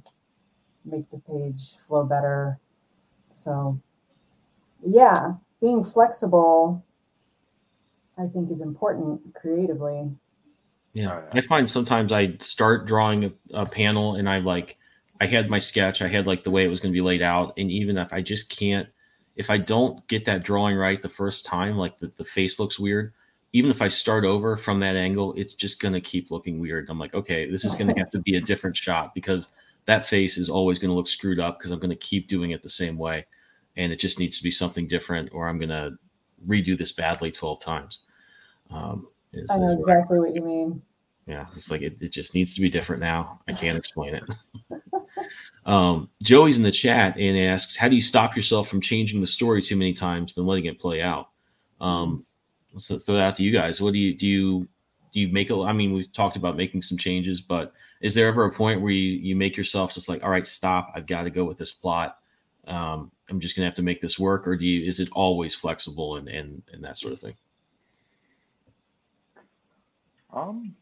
[0.85, 2.59] make the page flow better.
[3.31, 3.81] So,
[4.85, 6.85] yeah, being flexible,
[8.19, 10.11] I think, is important creatively.
[10.97, 14.79] Yeah, I find sometimes I start drawing a, a panel and I like
[15.21, 17.21] I had my sketch, I had like the way it was going to be laid
[17.21, 18.89] out, and even if I just can't,
[19.35, 22.79] if I don't get that drawing right the first time, like the, the face looks
[22.79, 23.13] weird,
[23.53, 26.89] even if I start over from that angle, it's just going to keep looking weird.
[26.89, 29.53] I'm like, okay, this is going to have to be a different shot because
[29.85, 32.53] that face is always going to look screwed up because I'm going to keep doing
[32.53, 33.27] it the same way.
[33.77, 35.99] And it just needs to be something different or I'm going to
[36.49, 38.01] redo this badly 12 times.
[38.71, 40.83] Um, is, I know exactly what you mean.
[41.27, 43.41] Yeah, it's like it, it just needs to be different now.
[43.49, 44.25] I can't explain it.
[45.67, 49.27] um, Joey's in the chat and asks, How do you stop yourself from changing the
[49.27, 51.31] story too many times than letting it play out?
[51.81, 52.25] Um,
[52.77, 53.81] so throw that out to you guys.
[53.81, 54.27] What do you do?
[54.27, 54.69] You
[55.13, 55.55] do you make a?
[55.63, 57.73] I mean, we've talked about making some changes, but
[58.03, 60.93] is there ever a point where you you make yourself just like, all right, stop.
[60.95, 62.19] I've got to go with this plot.
[62.67, 64.87] Um, I'm just gonna have to make this work, or do you?
[64.87, 67.35] Is it always flexible and and and that sort of thing?
[70.37, 70.75] Um,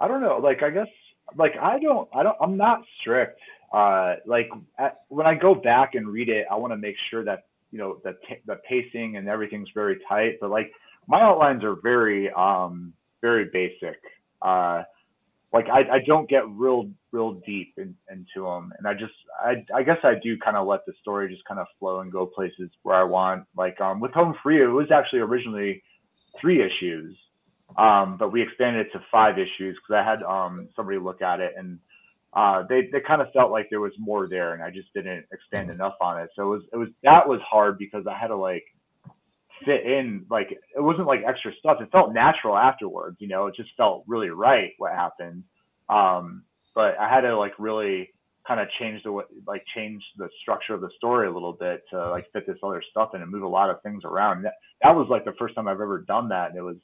[0.00, 0.38] I don't know.
[0.42, 0.88] Like, I guess,
[1.36, 3.40] like, I don't, I don't, I'm not strict.
[3.72, 7.24] Uh, like, at, when I go back and read it, I want to make sure
[7.24, 10.36] that you know the t- the pacing and everything's very tight.
[10.40, 10.70] But like,
[11.08, 13.98] my outlines are very um very basic.
[14.42, 14.82] Uh,
[15.52, 19.64] like I, I don't get real real deep in, into them, and I just I
[19.74, 22.26] I guess I do kind of let the story just kind of flow and go
[22.26, 23.44] places where I want.
[23.56, 25.82] Like um with Home Free, it was actually originally
[26.40, 27.16] three issues,
[27.76, 31.40] um, but we expanded it to five issues because I had um somebody look at
[31.40, 31.78] it and
[32.34, 35.26] uh, they they kind of felt like there was more there, and I just didn't
[35.32, 35.80] expand mm-hmm.
[35.80, 36.30] enough on it.
[36.34, 38.64] So it was it was that was hard because I had to like
[39.64, 43.54] fit in like it wasn't like extra stuff it felt natural afterwards you know it
[43.54, 45.42] just felt really right what happened
[45.88, 46.42] um
[46.74, 48.10] but i had to like really
[48.46, 51.82] kind of change the way like change the structure of the story a little bit
[51.90, 54.54] to like fit this other stuff in and move a lot of things around that,
[54.82, 56.76] that was like the first time i've ever done that and it was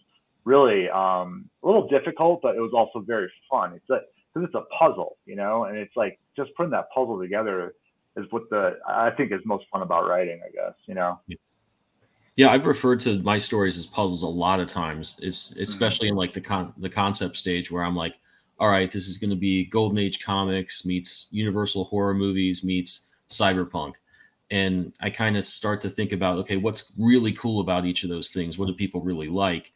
[0.44, 4.00] really um a little difficult but it was also very fun it's a
[4.32, 7.74] because it's a puzzle you know and it's like just putting that puzzle together
[8.16, 11.36] is what the i think is most fun about writing i guess you know yeah.
[12.38, 15.18] Yeah, I've referred to my stories as puzzles a lot of times.
[15.20, 16.12] It's especially mm-hmm.
[16.12, 18.14] in like the con the concept stage where I'm like,
[18.60, 23.10] all right, this is going to be Golden Age comics meets Universal horror movies meets
[23.28, 23.94] cyberpunk,
[24.52, 28.08] and I kind of start to think about okay, what's really cool about each of
[28.08, 28.56] those things?
[28.56, 29.72] What do people really like?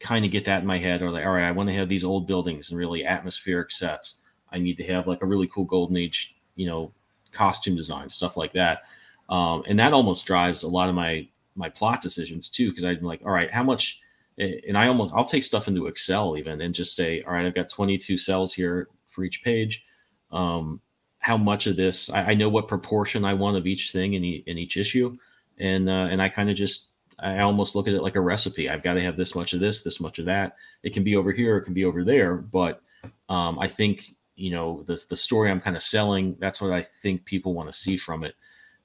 [0.00, 1.88] Kind of get that in my head, or like, all right, I want to have
[1.88, 4.22] these old buildings and really atmospheric sets.
[4.50, 6.92] I need to have like a really cool Golden Age, you know,
[7.32, 8.82] costume design, stuff like that.
[9.28, 13.02] Um, and that almost drives a lot of my my plot decisions too because I'm
[13.02, 14.00] like, all right, how much?
[14.38, 17.54] And I almost I'll take stuff into Excel even and just say, all right, I've
[17.54, 19.84] got 22 cells here for each page.
[20.32, 20.80] Um,
[21.18, 24.24] how much of this I, I, know what proportion I want of each thing in,
[24.24, 25.18] e- in each issue,
[25.58, 26.89] and uh, and I kind of just
[27.22, 28.68] I almost look at it like a recipe.
[28.68, 30.56] I've got to have this much of this, this much of that.
[30.82, 32.82] It can be over here, it can be over there, but
[33.28, 36.36] um, I think you know the the story I'm kind of selling.
[36.38, 38.34] That's what I think people want to see from it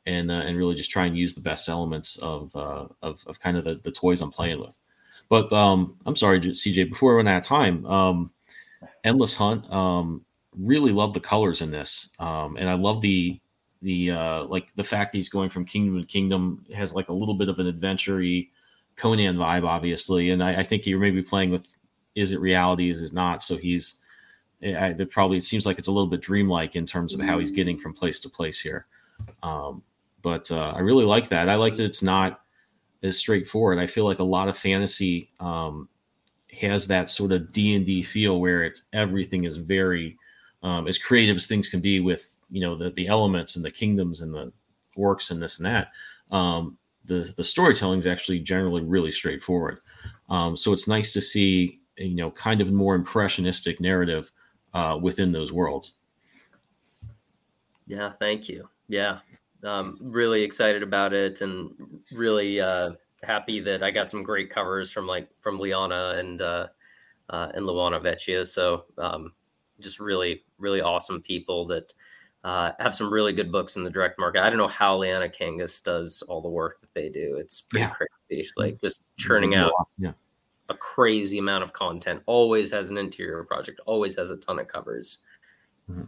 [0.06, 3.40] and uh, and really just try and use the best elements of uh, of, of
[3.40, 4.78] kind of the, the toys I'm playing with.
[5.30, 6.90] But um, I'm sorry, CJ.
[6.90, 8.32] Before we run out of time, um,
[9.04, 9.72] Endless Hunt.
[9.72, 10.24] Um,
[10.58, 13.40] really love the colors in this, um, and I love the
[13.86, 17.14] the uh, like the fact that he's going from kingdom to kingdom has like a
[17.14, 18.22] little bit of an adventure
[18.96, 21.76] Conan vibe, obviously, and I, I think you're maybe playing with
[22.16, 23.44] is it reality, is it not?
[23.44, 24.00] So he's
[24.64, 27.52] I, probably it seems like it's a little bit dreamlike in terms of how he's
[27.52, 28.88] getting from place to place here.
[29.44, 29.84] Um,
[30.22, 31.50] but uh, I really like that.
[31.50, 32.42] I like that it's not
[33.04, 33.78] as straightforward.
[33.78, 35.90] I feel like a lot of fantasy um,
[36.60, 40.18] has that sort of D and D feel where it's everything is very
[40.64, 43.72] um, as creative as things can be with you know the the elements and the
[43.72, 44.52] kingdoms and the
[44.98, 45.90] orcs and this and that.
[46.32, 49.80] Um, the the storytelling is actually generally really straightforward.
[50.30, 54.32] Um, so it's nice to see you know kind of more impressionistic narrative
[54.74, 55.94] uh, within those worlds.
[57.88, 58.68] Yeah, thank you.
[58.88, 59.20] Yeah,
[59.64, 61.72] um, really excited about it and
[62.12, 62.92] really uh,
[63.24, 66.68] happy that I got some great covers from like from Liana and uh,
[67.30, 68.46] uh, and Luana Vecchio.
[68.46, 69.34] So um,
[69.80, 71.94] just really really awesome people that
[72.46, 74.44] uh, have some really good books in the direct market.
[74.44, 77.38] I don't know how Liana Kangas does all the work that they do.
[77.38, 77.94] It's pretty yeah.
[78.30, 80.12] crazy, like just churning out yeah.
[80.70, 82.22] a crazy amount of content.
[82.28, 83.82] Always has an interior project.
[83.88, 85.18] Always has a ton of covers.
[85.90, 86.04] Mm-hmm.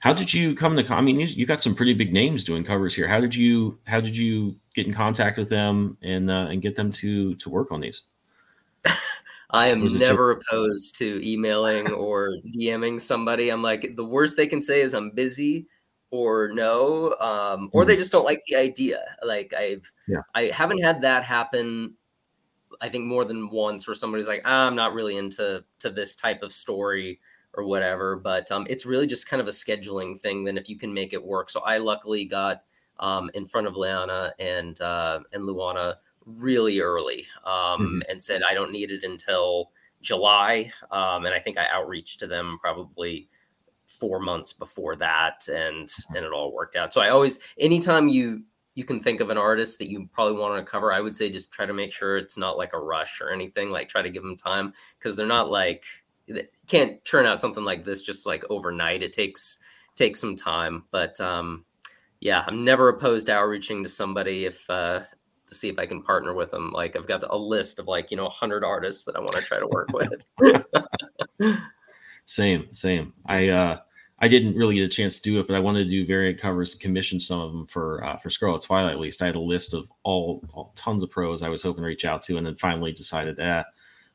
[0.00, 0.92] How did you come to?
[0.92, 3.06] I mean, you, you, got some pretty big names doing covers here.
[3.06, 3.78] How did you?
[3.86, 7.48] How did you get in contact with them and uh, and get them to to
[7.48, 8.02] work on these?
[9.50, 13.48] I am never opposed to emailing or DMing somebody.
[13.48, 15.66] I'm like, the worst they can say is I'm busy,
[16.10, 19.00] or no, um, or they just don't like the idea.
[19.24, 20.22] Like I've, Yeah.
[20.34, 21.94] I haven't had that happen.
[22.80, 26.14] I think more than once where somebody's like, "Ah, I'm not really into to this
[26.14, 27.18] type of story
[27.54, 28.16] or whatever.
[28.16, 30.44] But um, it's really just kind of a scheduling thing.
[30.44, 31.50] Then if you can make it work.
[31.50, 32.62] So I luckily got
[33.00, 35.94] um, in front of Liana and uh, and Luana
[36.36, 39.70] really early um, and said I don't need it until
[40.00, 40.70] July.
[40.90, 43.28] Um, and I think I outreached to them probably
[43.86, 46.92] four months before that, and and it all worked out.
[46.92, 50.64] So I always, anytime you you can think of an artist that you probably want
[50.64, 53.20] to cover, I would say just try to make sure it's not like a rush
[53.20, 53.70] or anything.
[53.70, 55.84] Like try to give them time because they're not like
[56.28, 59.02] it can't churn out something like this just like overnight.
[59.02, 59.58] It takes
[59.96, 61.64] takes some time, but um,
[62.20, 65.00] yeah, I'm never opposed to outreaching to somebody if uh,
[65.48, 66.70] to see if I can partner with them.
[66.72, 69.42] Like I've got a list of like you know 100 artists that I want to
[69.42, 71.58] try to work with.
[72.28, 73.14] Same, same.
[73.24, 73.78] I uh
[74.20, 76.38] I didn't really get a chance to do it, but I wanted to do variant
[76.38, 78.92] covers and commission some of them for uh, for Scarlet Twilight.
[78.92, 81.82] At least I had a list of all, all tons of pros I was hoping
[81.82, 83.68] to reach out to, and then finally decided that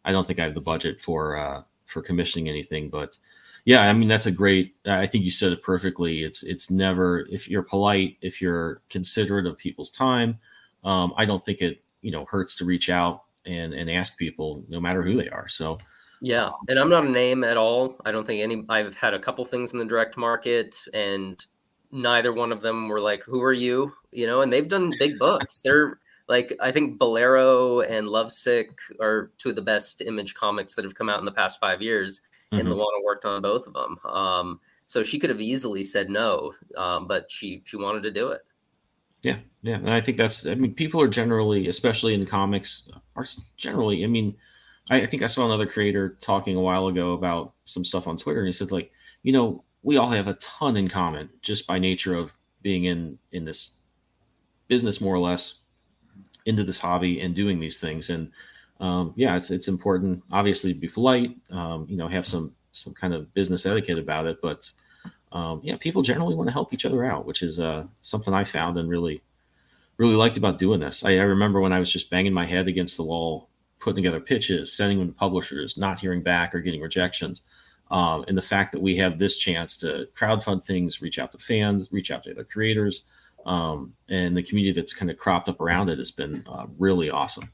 [0.05, 2.89] I don't think I have the budget for uh, for commissioning anything.
[2.89, 3.17] But
[3.65, 4.75] yeah, I mean that's a great.
[4.85, 6.23] I think you said it perfectly.
[6.23, 10.37] It's it's never if you're polite, if you're considerate of people's time.
[10.83, 14.63] Um, I don't think it you know hurts to reach out and and ask people,
[14.67, 15.47] no matter who they are.
[15.47, 15.79] So
[16.21, 17.97] Yeah, and I'm not a name at all.
[18.05, 18.65] I don't think any.
[18.69, 21.43] I've had a couple things in the direct market, and
[21.91, 25.19] neither one of them were like, "Who are you?" You know, and they've done big
[25.19, 25.61] books.
[25.63, 28.69] They're like, I think Bolero and Lovesick
[29.01, 31.81] are two of the best image comics that have come out in the past five
[31.81, 32.21] years,
[32.53, 32.71] and Mhm.
[32.71, 33.99] Luana worked on both of them.
[34.05, 38.29] Um, so she could have easily said no, um, but she she wanted to do
[38.29, 38.41] it.
[39.23, 40.45] Yeah, yeah, and I think that's.
[40.45, 43.25] I mean, people are generally, especially in comics, are
[43.57, 44.03] generally.
[44.03, 44.35] I mean,
[44.89, 48.17] I, I think I saw another creator talking a while ago about some stuff on
[48.17, 48.91] Twitter, and he said like,
[49.23, 53.17] you know, we all have a ton in common just by nature of being in
[53.31, 53.77] in this
[54.67, 55.55] business, more or less,
[56.45, 58.09] into this hobby and doing these things.
[58.09, 58.31] And
[58.79, 60.23] um, yeah, it's it's important.
[60.31, 61.37] Obviously, to be polite.
[61.51, 64.69] Um, you know, have some some kind of business etiquette about it, but
[65.33, 68.43] um, yeah, people generally want to help each other out, which is uh, something I
[68.43, 69.21] found and really,
[69.97, 71.03] really liked about doing this.
[71.03, 74.19] I, I remember when I was just banging my head against the wall, putting together
[74.19, 77.41] pitches, sending them to publishers, not hearing back or getting rejections.
[77.89, 81.39] Um, and the fact that we have this chance to crowdfund things, reach out to
[81.39, 83.03] fans, reach out to other creators,
[83.47, 87.09] um, and the community that's kind of cropped up around it has been uh, really
[87.09, 87.51] awesome.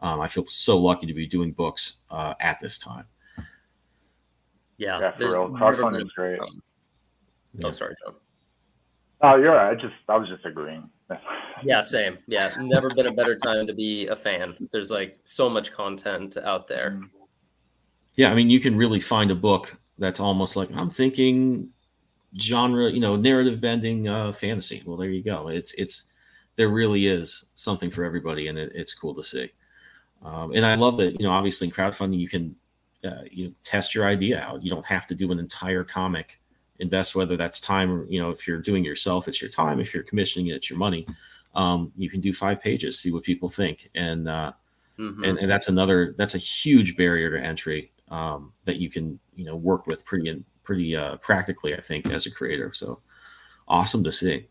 [0.00, 3.06] Um, I feel so lucky to be doing books uh, at this time.
[4.76, 5.50] Yeah, Yeah, for real.
[5.50, 6.38] Crowdfunding is great.
[6.38, 6.62] better
[7.60, 7.68] time.
[7.68, 8.14] Oh, sorry, John.
[9.22, 9.70] Oh, you're right.
[9.70, 10.88] I just I was just agreeing.
[11.64, 12.18] Yeah, same.
[12.26, 14.56] Yeah, never been a better time to be a fan.
[14.72, 17.00] There's like so much content out there.
[18.16, 21.68] Yeah, I mean, you can really find a book that's almost like I'm thinking
[22.40, 24.82] genre, you know, narrative bending uh, fantasy.
[24.84, 25.48] Well, there you go.
[25.48, 26.06] It's it's
[26.56, 29.52] there really is something for everybody, and it, it's cool to see.
[30.24, 32.56] Um, and I love that you know, obviously in crowdfunding, you can
[33.04, 34.62] uh, you know, test your idea out.
[34.62, 36.40] You don't have to do an entire comic.
[36.82, 39.80] Invest whether that's time or you know, if you're doing it yourself, it's your time.
[39.80, 41.06] If you're commissioning it, it's your money.
[41.54, 44.52] Um, you can do five pages, see what people think, and uh,
[44.98, 45.26] Mhm.
[45.26, 49.44] and, and that's another that's a huge barrier to entry um, that you can you
[49.46, 52.72] know work with pretty pretty uh, practically I think as a creator.
[52.74, 53.00] So
[53.68, 54.46] awesome to see.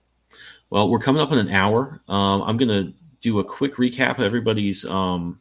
[0.70, 2.02] Well, we're coming up in an hour.
[2.08, 5.40] Um, I'm gonna do a quick recap of everybody's um,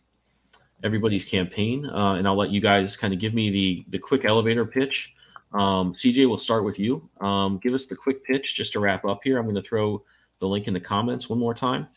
[0.83, 4.25] everybody's campaign, uh, and I'll let you guys kind of give me the the quick
[4.25, 5.15] elevator pitch.
[5.53, 7.09] Um, CJ, we'll start with you.
[7.21, 9.39] Um, give us the quick pitch just to wrap up here.
[9.39, 10.03] I'm going to throw
[10.39, 11.89] the link in the comments one more time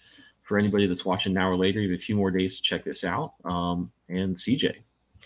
[0.41, 1.79] for anybody that's watching now or later.
[1.79, 3.33] You have a few more days to check this out.
[3.45, 4.75] Um, and CJ,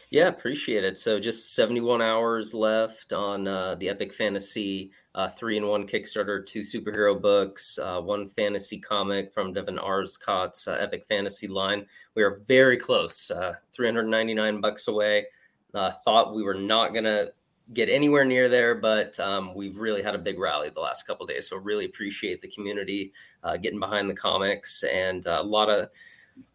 [0.10, 1.00] Yeah, appreciate it.
[1.00, 6.46] So just 71 hours left on uh, the Epic Fantasy uh, three in one Kickstarter,
[6.46, 11.88] two superhero books, uh, one fantasy comic from Devin Arscott's uh, Epic Fantasy line.
[12.14, 15.26] We are very close, uh, 399 bucks away.
[15.74, 17.30] Uh, thought we were not gonna
[17.74, 21.26] get anywhere near there, but um, we've really had a big rally the last couple
[21.26, 21.50] days.
[21.50, 23.14] So really appreciate the community
[23.44, 25.90] uh, getting behind the comics and uh, a lot of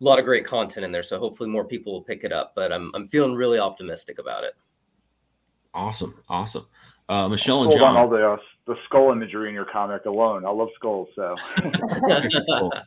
[0.01, 1.03] a lot of great content in there.
[1.03, 2.53] So hopefully more people will pick it up.
[2.55, 4.55] But I'm I'm feeling really optimistic about it.
[5.75, 6.67] awesome, awesome.
[7.09, 8.37] Uh, Michelle and John Hold on, all the uh,
[8.67, 10.47] the skull imagery in your comic alone.
[10.47, 11.37] I love skulls, so
[12.59, 12.73] Cool.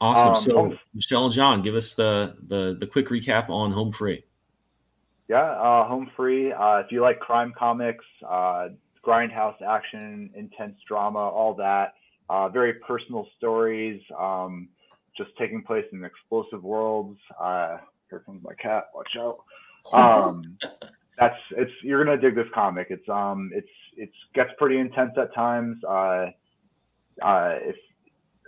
[0.00, 0.56] Awesome.
[0.56, 4.24] Um, so Michelle and John, give us the the the quick recap on Home Free.
[5.28, 6.52] Yeah, uh, home free.
[6.52, 8.68] Uh, if you like crime comics, uh,
[9.04, 11.94] grindhouse action, intense drama, all that.
[12.30, 14.68] Uh, very personal stories, um,
[15.16, 17.18] just taking place in explosive worlds.
[17.40, 17.76] Uh,
[18.10, 18.84] here comes my cat.
[18.94, 19.38] Watch out.
[19.92, 20.56] Um,
[21.18, 22.88] that's it's you're gonna dig this comic.
[22.90, 25.82] It's um it's it's gets pretty intense at times.
[25.84, 26.26] Uh,
[27.22, 27.76] uh, if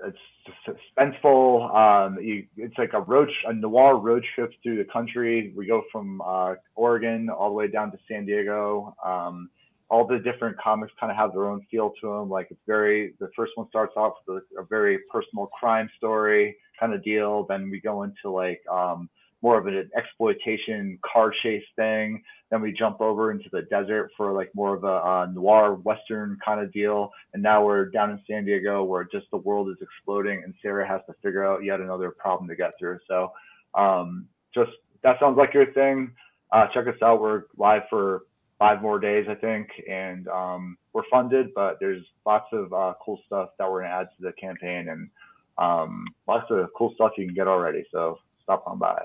[0.05, 1.75] it's suspenseful.
[1.75, 5.53] Um, you, it's like a road, a noir road trip through the country.
[5.57, 8.95] We go from uh, Oregon all the way down to San Diego.
[9.05, 9.51] Um,
[9.89, 12.29] all the different comics kind of have their own feel to them.
[12.29, 16.57] Like it's very, the first one starts off with a, a very personal crime story
[16.79, 17.47] kind of deal.
[17.49, 19.09] Then we go into like um,
[19.47, 22.21] more of an exploitation car chase thing.
[22.51, 26.61] Then we jump over into the desert for like more of a noir western kind
[26.61, 27.13] of deal.
[27.33, 30.89] And now we're down in San Diego where just the world is exploding and Sarah
[30.89, 32.99] has to figure out yet another problem to get through.
[33.07, 33.31] So
[33.75, 34.73] um, just
[35.05, 36.11] that sounds like your thing.
[36.51, 37.21] Uh, check us out.
[37.21, 38.23] We're live for
[38.59, 43.21] five more days, I think, and um, we're funded, but there's lots of uh, cool
[43.27, 45.09] stuff that we're gonna add to the campaign and
[45.57, 47.85] um, lots of cool stuff you can get already.
[47.93, 49.01] So stop on by.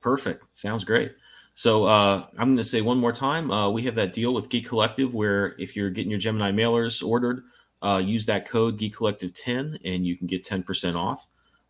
[0.00, 0.44] Perfect.
[0.52, 1.14] Sounds great.
[1.54, 3.50] So uh, I'm going to say one more time.
[3.50, 7.04] Uh, we have that deal with Geek Collective where if you're getting your Gemini mailers
[7.04, 7.42] ordered,
[7.82, 11.26] uh, use that code Geek Collective 10 and you can get 10% off.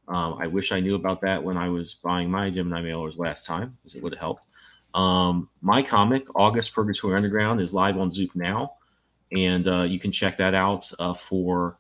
[0.09, 3.45] Um, I wish I knew about that when I was buying my Gemini mailers last
[3.47, 4.47] time because it would have helped.
[4.95, 8.75] Um, my comic, August Purgatory Underground, is live on Zoop now,
[9.33, 11.79] and uh, you can check that out uh, for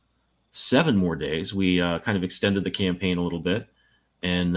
[0.50, 1.54] seven more days.
[1.54, 3.66] We uh, kind of extended the campaign a little bit,
[4.22, 4.56] and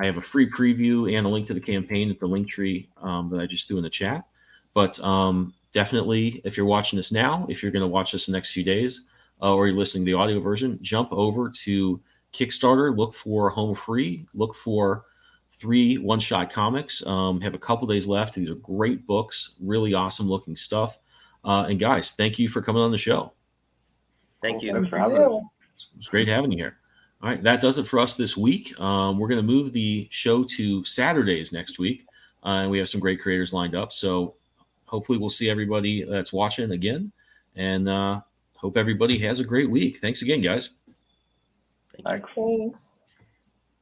[0.00, 2.88] I have a free preview and a link to the campaign at the link tree
[3.02, 4.24] um, that I just threw in the chat.
[4.72, 8.32] But um, definitely, if you're watching this now, if you're going to watch this the
[8.32, 9.08] next few days,
[9.42, 12.00] uh, or you're listening to the audio version, jump over to
[12.32, 15.04] Kickstarter, look for Home Free, look for
[15.50, 17.04] three one shot comics.
[17.06, 18.34] Um, have a couple days left.
[18.34, 20.98] These are great books, really awesome looking stuff.
[21.44, 23.32] Uh, and guys, thank you for coming on the show.
[24.40, 24.72] Thank you.
[24.72, 25.42] Thanks for having us.
[25.98, 26.79] It's great having you here.
[27.22, 28.78] All right, that does it for us this week.
[28.80, 32.06] Um, we're going to move the show to Saturdays next week,
[32.44, 33.92] uh, and we have some great creators lined up.
[33.92, 34.36] So
[34.86, 37.12] hopefully, we'll see everybody that's watching again,
[37.56, 38.22] and uh,
[38.54, 39.98] hope everybody has a great week.
[39.98, 40.70] Thanks again, guys.
[42.06, 42.30] Thanks.
[42.34, 42.89] Thanks.